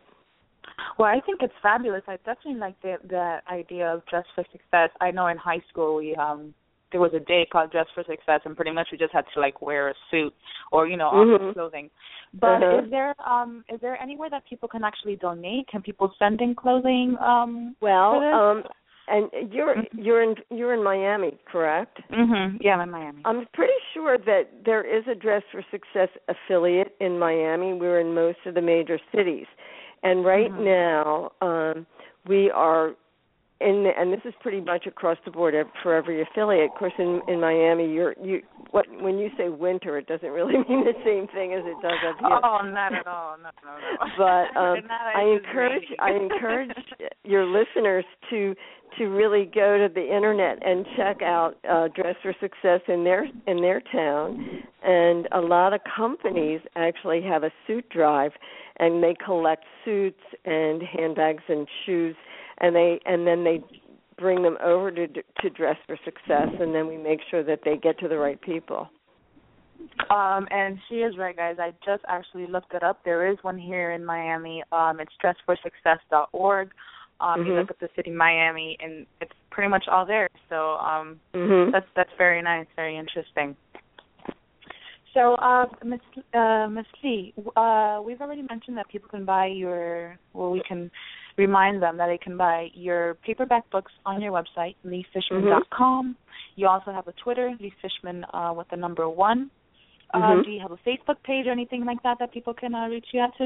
well, 0.99 1.09
I 1.09 1.21
think 1.21 1.41
it's 1.41 1.53
fabulous. 1.61 2.03
I 2.07 2.17
definitely 2.17 2.59
like 2.59 2.79
the 2.81 2.97
the 3.07 3.39
idea 3.49 3.87
of 3.93 4.05
dress 4.05 4.25
for 4.35 4.43
success. 4.51 4.89
I 4.99 5.11
know 5.11 5.27
in 5.27 5.37
high 5.37 5.61
school 5.69 5.95
we 5.95 6.13
um 6.15 6.53
there 6.91 7.01
was 7.01 7.11
a 7.13 7.19
day 7.19 7.47
called 7.51 7.71
Dress 7.71 7.87
for 7.93 8.03
Success, 8.03 8.41
and 8.45 8.55
pretty 8.55 8.71
much 8.71 8.87
we 8.91 8.97
just 8.97 9.13
had 9.13 9.25
to 9.33 9.39
like 9.39 9.61
wear 9.61 9.89
a 9.89 9.93
suit 10.09 10.33
or 10.71 10.87
you 10.87 10.97
know 10.97 11.07
office 11.07 11.41
mm-hmm. 11.41 11.53
clothing. 11.53 11.89
But 12.33 12.63
uh-huh. 12.63 12.83
is 12.85 12.91
there 12.91 13.15
um 13.27 13.63
is 13.73 13.79
there 13.81 14.01
anywhere 14.01 14.29
that 14.29 14.43
people 14.49 14.67
can 14.69 14.83
actually 14.83 15.15
donate? 15.15 15.67
Can 15.67 15.81
people 15.81 16.11
send 16.19 16.41
in 16.41 16.55
clothing? 16.55 17.17
Um, 17.19 17.75
well, 17.81 18.15
um, 18.15 18.63
and 19.07 19.53
you're 19.53 19.75
mm-hmm. 19.75 19.99
you're 19.99 20.23
in 20.23 20.35
you're 20.49 20.73
in 20.73 20.83
Miami, 20.83 21.37
correct? 21.51 21.99
Mhm. 22.11 22.57
Yeah, 22.61 22.75
I'm 22.75 22.81
in 22.81 22.91
Miami. 22.91 23.21
I'm 23.25 23.47
pretty 23.53 23.73
sure 23.93 24.17
that 24.17 24.49
there 24.65 24.83
is 24.83 25.03
a 25.09 25.15
Dress 25.15 25.43
for 25.51 25.63
Success 25.71 26.09
affiliate 26.27 26.95
in 26.99 27.17
Miami. 27.17 27.73
We're 27.73 27.99
in 27.99 28.13
most 28.13 28.39
of 28.45 28.53
the 28.53 28.61
major 28.61 28.99
cities, 29.15 29.47
and 30.03 30.25
right 30.25 30.51
mm-hmm. 30.51 30.63
now 30.63 31.31
um, 31.41 31.85
we 32.27 32.51
are 32.51 32.95
in 33.59 33.91
and 33.97 34.13
this 34.13 34.19
is 34.25 34.33
pretty 34.41 34.61
much 34.61 34.85
across 34.85 35.17
the 35.25 35.31
board 35.31 35.55
for 35.81 35.95
every 35.95 36.21
affiliate. 36.21 36.71
Of 36.71 36.77
course, 36.77 36.93
in 36.99 37.21
in 37.27 37.39
Miami, 37.39 37.91
you're 37.91 38.13
you 38.21 38.41
what 38.71 38.85
when 39.01 39.17
you 39.17 39.29
say 39.37 39.49
winter, 39.49 39.97
it 39.97 40.07
doesn't 40.07 40.29
really 40.29 40.53
mean 40.69 40.85
the 40.85 40.93
same 41.03 41.27
thing 41.33 41.53
as 41.53 41.63
it 41.65 41.81
does 41.81 41.99
up 42.07 42.17
here. 42.19 42.39
Oh, 42.43 42.59
not 42.63 42.93
at 42.93 43.07
all. 43.07 43.37
No, 43.37 43.49
no, 43.63 43.77
no. 43.77 44.07
But 44.17 44.59
um, 44.59 44.77
I 45.15 45.23
encourage 45.23 45.85
I 45.99 46.11
encourage 46.21 46.71
your 47.23 47.45
listeners 47.45 48.05
to 48.29 48.55
to 48.97 49.05
really 49.05 49.45
go 49.53 49.77
to 49.77 49.93
the 49.93 50.15
internet 50.15 50.59
and 50.65 50.85
check 50.95 51.21
out 51.21 51.55
uh, 51.69 51.87
Dress 51.89 52.15
for 52.21 52.33
Success 52.39 52.81
in 52.87 53.03
their 53.03 53.25
in 53.47 53.61
their 53.61 53.81
town, 53.91 54.63
and 54.83 55.27
a 55.31 55.41
lot 55.41 55.73
of 55.73 55.81
companies 55.95 56.61
actually 56.75 57.21
have 57.23 57.43
a 57.43 57.51
suit 57.65 57.89
drive, 57.89 58.31
and 58.77 59.03
they 59.03 59.15
collect 59.23 59.63
suits 59.83 60.21
and 60.45 60.81
handbags 60.83 61.43
and 61.49 61.67
shoes 61.85 62.15
and 62.59 62.75
they 62.75 62.99
and 63.05 63.25
then 63.25 63.43
they 63.43 63.61
bring 64.17 64.41
them 64.41 64.57
over 64.63 64.91
to 64.91 65.07
to 65.07 65.49
dress 65.49 65.77
for 65.85 65.97
success 66.03 66.47
and 66.59 66.73
then 66.73 66.87
we 66.87 66.97
make 66.97 67.19
sure 67.29 67.43
that 67.43 67.59
they 67.63 67.77
get 67.77 67.99
to 67.99 68.07
the 68.07 68.17
right 68.17 68.41
people 68.41 68.89
um 70.09 70.47
and 70.49 70.77
she 70.89 70.95
is 70.95 71.17
right 71.17 71.35
guys 71.35 71.55
i 71.59 71.71
just 71.85 72.03
actually 72.07 72.47
looked 72.47 72.73
it 72.73 72.83
up 72.83 73.03
there 73.05 73.31
is 73.31 73.37
one 73.41 73.57
here 73.57 73.91
in 73.91 74.03
miami 74.03 74.63
um 74.71 74.99
it's 74.99 75.13
dressforsuccess.org 75.23 76.71
um 77.19 77.39
mm-hmm. 77.39 77.47
you 77.47 77.55
look 77.55 77.69
at 77.69 77.79
the 77.79 77.89
city 77.95 78.11
miami 78.11 78.75
and 78.79 79.05
it's 79.21 79.31
pretty 79.51 79.69
much 79.69 79.85
all 79.91 80.05
there 80.05 80.29
so 80.49 80.77
um 80.77 81.19
mm-hmm. 81.33 81.71
that's 81.71 81.87
that's 81.95 82.11
very 82.17 82.41
nice 82.41 82.65
very 82.75 82.97
interesting 82.97 83.55
so, 85.17 85.33
uh, 85.35 85.65
Miss 85.83 85.99
uh, 86.35 86.67
Miss 86.69 86.85
Lee, 87.03 87.33
uh, 87.55 87.99
we've 88.05 88.21
already 88.21 88.43
mentioned 88.43 88.77
that 88.77 88.87
people 88.87 89.09
can 89.09 89.25
buy 89.25 89.47
your. 89.47 90.19
Well, 90.33 90.51
we 90.51 90.61
can 90.67 90.91
remind 91.37 91.81
them 91.81 91.97
that 91.97 92.07
they 92.07 92.17
can 92.17 92.37
buy 92.37 92.69
your 92.73 93.15
paperback 93.25 93.69
books 93.69 93.91
on 94.05 94.21
your 94.21 94.31
website, 94.31 94.75
leefishman.com. 94.85 96.05
Mm-hmm. 96.05 96.11
You 96.55 96.67
also 96.67 96.91
have 96.91 97.07
a 97.07 97.13
Twitter, 97.23 97.55
Lee 97.59 97.73
Fishman 97.81 98.25
uh, 98.33 98.53
with 98.55 98.67
the 98.69 98.77
number 98.77 99.07
one. 99.07 99.51
Uh, 100.13 100.17
mm-hmm. 100.17 100.41
do 100.43 100.51
you 100.51 100.61
have 100.61 100.71
a 100.71 100.77
Facebook 100.77 101.21
page 101.23 101.45
or 101.47 101.51
anything 101.51 101.85
like 101.85 102.01
that 102.03 102.17
that 102.19 102.33
people 102.33 102.53
can 102.53 102.73
uh, 102.73 102.87
reach 102.87 103.07
you 103.13 103.21
out 103.21 103.31
to? 103.37 103.45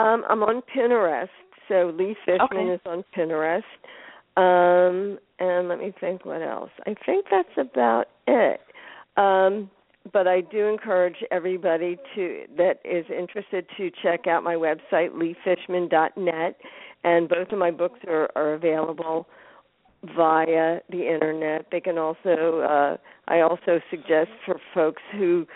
Um, 0.00 0.24
I'm 0.28 0.42
on 0.42 0.62
Pinterest, 0.74 1.28
so 1.68 1.92
Lee 1.96 2.16
Fishman 2.24 2.48
okay. 2.52 2.74
is 2.74 2.80
on 2.86 3.04
Pinterest. 3.16 3.62
Um, 4.36 5.18
and 5.38 5.68
let 5.68 5.78
me 5.78 5.92
think 6.00 6.24
what 6.24 6.42
else. 6.42 6.70
I 6.86 6.94
think 7.04 7.26
that's 7.30 7.48
about 7.58 8.06
it. 8.26 8.60
Um, 9.16 9.70
but 10.12 10.26
I 10.26 10.40
do 10.40 10.66
encourage 10.66 11.16
everybody 11.30 11.98
to 12.14 12.44
that 12.56 12.78
is 12.84 13.04
interested 13.10 13.66
to 13.76 13.90
check 14.02 14.26
out 14.26 14.42
my 14.42 14.54
website 14.54 15.10
leefishman.net, 15.12 16.56
and 17.04 17.28
both 17.28 17.50
of 17.52 17.58
my 17.58 17.70
books 17.70 18.00
are, 18.06 18.30
are 18.36 18.54
available 18.54 19.28
via 20.16 20.78
the 20.90 21.12
internet. 21.12 21.66
They 21.70 21.80
can 21.80 21.98
also 21.98 22.60
uh, 22.60 22.96
I 23.26 23.40
also 23.40 23.80
suggest 23.90 24.30
for 24.44 24.60
folks 24.74 25.02
who 25.12 25.46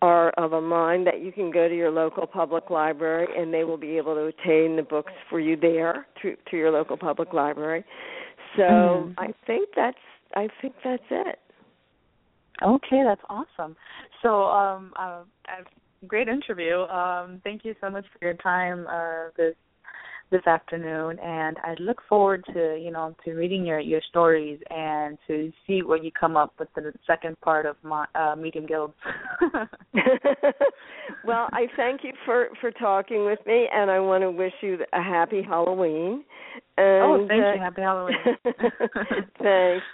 are 0.00 0.30
of 0.30 0.52
a 0.52 0.60
mind 0.60 1.06
that 1.06 1.22
you 1.22 1.30
can 1.30 1.50
go 1.50 1.68
to 1.68 1.76
your 1.76 1.90
local 1.90 2.26
public 2.26 2.70
library 2.70 3.28
and 3.36 3.54
they 3.54 3.62
will 3.62 3.76
be 3.76 3.96
able 3.96 4.14
to 4.14 4.22
obtain 4.22 4.74
the 4.76 4.82
books 4.82 5.12
for 5.30 5.38
you 5.38 5.56
there 5.56 6.06
through 6.20 6.36
to 6.50 6.56
your 6.56 6.72
local 6.72 6.96
public 6.96 7.32
library. 7.32 7.84
So 8.56 8.62
mm-hmm. 8.62 9.12
I 9.18 9.32
think 9.46 9.68
that's 9.76 9.96
I 10.34 10.48
think 10.60 10.74
that's 10.82 11.02
it. 11.10 11.38
Okay, 12.62 13.02
that's 13.04 13.20
awesome. 13.28 13.76
So, 14.22 14.44
um, 14.44 14.92
uh, 14.98 15.22
great 16.06 16.28
interview. 16.28 16.80
Um, 16.82 17.40
thank 17.44 17.64
you 17.64 17.74
so 17.80 17.90
much 17.90 18.04
for 18.12 18.24
your 18.24 18.34
time 18.34 18.86
uh, 18.88 19.30
this 19.36 19.54
this 20.32 20.44
afternoon, 20.46 21.18
and 21.20 21.56
I 21.62 21.76
look 21.78 22.00
forward 22.08 22.42
to 22.52 22.76
you 22.82 22.90
know 22.90 23.14
to 23.24 23.34
reading 23.34 23.64
your 23.64 23.78
your 23.78 24.00
stories 24.08 24.58
and 24.70 25.16
to 25.28 25.52
see 25.66 25.82
what 25.82 26.02
you 26.02 26.10
come 26.10 26.36
up 26.36 26.54
with 26.58 26.68
the 26.74 26.92
second 27.06 27.40
part 27.40 27.66
of 27.66 27.76
my 27.84 28.06
uh, 28.16 28.34
Medium 28.34 28.66
Guild. 28.66 28.92
well, 31.24 31.48
I 31.52 31.66
thank 31.76 32.02
you 32.02 32.12
for 32.24 32.48
for 32.60 32.72
talking 32.72 33.24
with 33.24 33.38
me, 33.46 33.68
and 33.72 33.90
I 33.90 34.00
want 34.00 34.22
to 34.22 34.30
wish 34.30 34.54
you 34.62 34.78
a 34.92 35.02
happy 35.02 35.42
Halloween. 35.42 36.24
And, 36.76 37.02
oh, 37.02 37.26
thank 37.28 37.44
uh, 37.44 37.52
you. 37.52 37.60
Happy 37.60 37.82
Halloween. 37.82 38.16
Thanks 39.38 39.84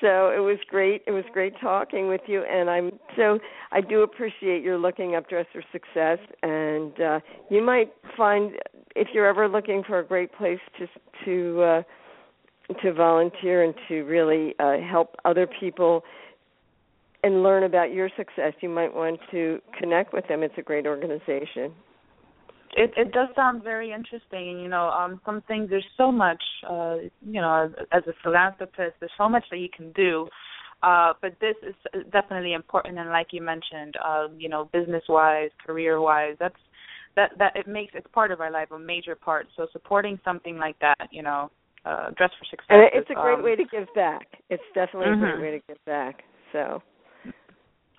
so 0.00 0.30
it 0.30 0.40
was 0.40 0.58
great 0.68 1.02
it 1.06 1.10
was 1.10 1.24
great 1.32 1.52
talking 1.60 2.08
with 2.08 2.22
you 2.26 2.42
and 2.42 2.70
i'm 2.70 2.90
so 3.16 3.38
i 3.72 3.80
do 3.80 4.02
appreciate 4.02 4.62
your 4.62 4.78
looking 4.78 5.14
up 5.14 5.28
dress 5.28 5.46
for 5.52 5.62
success 5.72 6.18
and 6.42 7.00
uh 7.00 7.20
you 7.50 7.62
might 7.62 7.92
find 8.16 8.52
if 9.00 9.08
you're 9.14 9.26
ever 9.26 9.48
looking 9.48 9.82
for 9.86 9.98
a 9.98 10.04
great 10.04 10.30
place 10.34 10.60
to 10.78 10.86
to 11.24 11.62
uh 11.62 11.82
to 12.82 12.92
volunteer 12.92 13.64
and 13.64 13.74
to 13.88 14.02
really 14.02 14.54
uh 14.60 14.76
help 14.78 15.16
other 15.24 15.48
people 15.58 16.04
and 17.24 17.42
learn 17.42 17.64
about 17.64 17.92
your 17.92 18.10
success 18.16 18.52
you 18.60 18.68
might 18.68 18.94
want 18.94 19.18
to 19.30 19.58
connect 19.78 20.12
with 20.12 20.26
them. 20.28 20.42
It's 20.42 20.54
a 20.56 20.62
great 20.62 20.86
organization. 20.86 21.72
It 22.76 22.92
it 22.96 23.12
does 23.12 23.28
sound 23.34 23.64
very 23.64 23.90
interesting 23.90 24.50
and 24.50 24.62
you 24.62 24.68
know 24.68 24.90
um 24.90 25.20
some 25.24 25.40
things 25.48 25.70
there's 25.70 25.92
so 25.96 26.12
much 26.12 26.42
uh 26.68 26.96
you 27.22 27.40
know 27.40 27.72
as 27.90 28.02
a 28.06 28.12
philanthropist 28.22 28.94
there's 29.00 29.18
so 29.18 29.28
much 29.28 29.44
that 29.50 29.58
you 29.58 29.70
can 29.74 29.90
do 29.92 30.28
uh 30.84 31.14
but 31.20 31.32
this 31.40 31.56
is 31.64 31.74
definitely 32.12 32.52
important 32.52 32.96
and 32.96 33.08
like 33.08 33.28
you 33.32 33.42
mentioned 33.42 33.96
uh 34.04 34.28
you 34.38 34.48
know 34.48 34.70
business 34.72 35.02
wise 35.08 35.50
career 35.66 36.00
wise 36.00 36.36
that's 36.38 36.62
that 37.16 37.32
that 37.38 37.54
it 37.56 37.66
makes 37.66 37.92
it's 37.94 38.06
part 38.12 38.30
of 38.30 38.40
our 38.40 38.50
life 38.50 38.70
a 38.70 38.78
major 38.78 39.14
part 39.14 39.46
so 39.56 39.66
supporting 39.72 40.18
something 40.24 40.58
like 40.58 40.78
that 40.80 41.08
you 41.10 41.22
know 41.22 41.50
uh 41.84 42.10
dress 42.16 42.30
for 42.38 42.44
success 42.50 42.66
and 42.68 42.82
it's 42.92 43.10
is, 43.10 43.16
a 43.16 43.20
great 43.20 43.38
um, 43.38 43.42
way 43.42 43.56
to 43.56 43.64
give 43.70 43.86
back 43.94 44.26
it's 44.48 44.62
definitely 44.74 45.08
mm-hmm. 45.08 45.24
a 45.24 45.38
great 45.38 45.52
way 45.52 45.58
to 45.58 45.64
give 45.68 45.84
back 45.86 46.22
so 46.52 46.82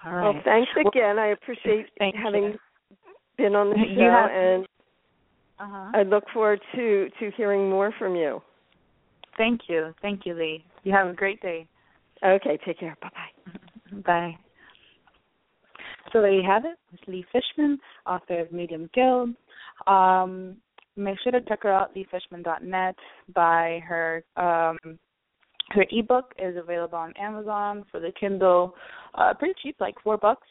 all 0.06 0.14
right. 0.14 0.24
well 0.24 0.42
thanks 0.46 0.70
well, 0.76 0.88
again 0.88 1.20
i 1.20 1.28
appreciate 1.28 1.88
having 2.00 2.44
you 2.44 2.58
been 3.38 3.56
on 3.56 3.70
the 3.70 3.76
show 3.76 4.12
have, 4.12 4.30
and 4.32 4.68
uh-huh. 5.60 5.92
I 5.94 6.04
look 6.04 6.24
forward 6.34 6.60
to 6.76 7.10
to 7.20 7.32
hearing 7.38 7.70
more 7.70 7.94
from 7.98 8.16
you. 8.16 8.42
Thank 9.38 9.62
you. 9.68 9.94
Thank 10.02 10.26
you, 10.26 10.34
Lee. 10.34 10.66
You 10.84 10.92
have 10.92 11.08
a 11.08 11.14
great 11.14 11.42
day. 11.42 11.68
Okay, 12.24 12.60
take 12.66 12.80
care. 12.80 12.98
Bye-bye. 13.02 14.02
Bye. 14.06 14.38
So 16.12 16.22
there 16.22 16.34
you 16.34 16.44
have 16.48 16.66
it. 16.66 16.78
It's 16.94 17.04
Lee 17.08 17.26
Fishman, 17.32 17.80
author 18.06 18.40
of 18.40 18.52
Medium 18.52 18.90
Guild. 18.94 19.30
Um, 19.88 20.58
make 20.96 21.18
sure 21.24 21.32
to 21.32 21.42
check 21.42 21.64
her 21.64 21.74
out, 21.74 21.96
leefishman.net. 21.96 22.96
Buy 23.34 23.80
her 23.88 24.24
um, 24.36 24.78
her 25.70 25.86
ebook 25.90 26.34
is 26.38 26.58
available 26.58 26.98
on 26.98 27.14
Amazon 27.18 27.86
for 27.92 28.00
the 28.00 28.12
Kindle, 28.20 28.76
uh, 29.16 29.34
pretty 29.34 29.54
cheap, 29.64 29.78
like 29.80 29.96
four 30.04 30.18
bucks. 30.18 30.48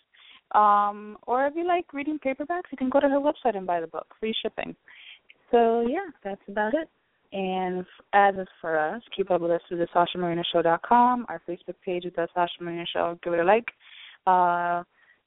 Um, 0.53 1.19
or 1.27 1.47
if 1.47 1.55
you 1.55 1.67
like 1.67 1.93
reading 1.93 2.19
paperbacks, 2.19 2.71
you 2.73 2.79
can 2.79 2.91
go 2.91 3.01
to 3.01 3.09
her 3.09 3.21
website 3.21 3.57
and 3.57 3.67
buy 3.67 3.81
the 3.81 3.87
book, 3.87 4.07
free 4.19 4.35
shipping. 4.43 4.75
So 5.51 5.83
yeah, 5.83 6.09
that's 6.25 6.41
about 6.49 6.75
it. 6.75 6.89
And 7.33 7.85
as 8.13 8.35
is 8.35 8.49
for 8.61 8.79
us, 8.79 9.03
keep 9.17 9.31
up 9.31 9.41
with 9.41 9.53
us 9.53 9.61
through 9.69 9.79
the 9.79 9.87
SashaMarinaShow.com, 9.95 11.27
our 11.29 11.41
Facebook 11.49 11.77
page 11.85 12.05
is 12.05 12.13
the 12.17 12.27
Sasha 12.35 12.63
Marina 12.63 12.85
Show. 12.93 13.19
Give 13.23 13.35
it 13.35 13.41
a 13.41 13.45
like. 13.45 13.67
Uh, 14.27 14.83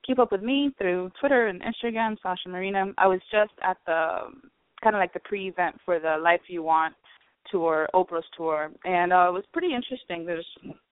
keep 0.05 0.19
up 0.19 0.31
with 0.31 0.41
me 0.41 0.73
through 0.77 1.11
Twitter 1.19 1.47
and 1.47 1.61
Instagram, 1.61 2.17
Sasha 2.21 2.49
Marina. 2.49 2.85
I 2.97 3.07
was 3.07 3.19
just 3.31 3.53
at 3.61 3.77
the 3.85 4.31
kind 4.83 4.95
of 4.95 4.99
like 4.99 5.13
the 5.13 5.19
pre-event 5.21 5.75
for 5.85 5.99
the 5.99 6.17
Life 6.21 6.41
You 6.47 6.63
Want 6.63 6.93
tour, 7.49 7.87
Oprah's 7.93 8.25
tour, 8.35 8.71
and 8.85 9.13
uh, 9.13 9.27
it 9.29 9.33
was 9.33 9.43
pretty 9.51 9.73
interesting. 9.73 10.25
There's 10.25 10.47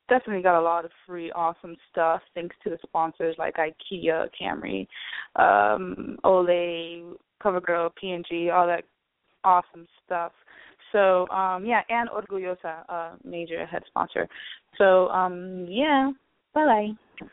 definitely 0.10 0.44
got 0.44 0.60
a 0.60 0.62
lot 0.62 0.86
of 0.86 0.92
free, 1.08 1.32
awesome 1.32 1.76
stuff 1.92 2.22
thanks 2.36 2.56
to 2.64 2.70
the 2.70 2.78
sponsors 2.84 3.36
like 3.38 3.56
IKEA, 3.56 4.28
Camry, 4.40 4.88
um, 5.38 6.18
Olay, 6.26 7.14
CoverGirl, 7.42 7.92
P&G, 7.96 8.50
all 8.50 8.68
that 8.68 8.84
awesome 9.44 9.88
stuff. 10.06 10.32
So 10.92 11.28
um 11.30 11.66
yeah, 11.66 11.82
and 11.90 12.10
Orgullosa, 12.10 12.84
uh 12.90 13.12
major 13.24 13.66
head 13.66 13.84
sponsor. 13.88 14.28
So 14.78 15.08
um 15.10 15.66
yeah, 15.70 16.12
bye 16.54 16.66
bye. 16.66 17.28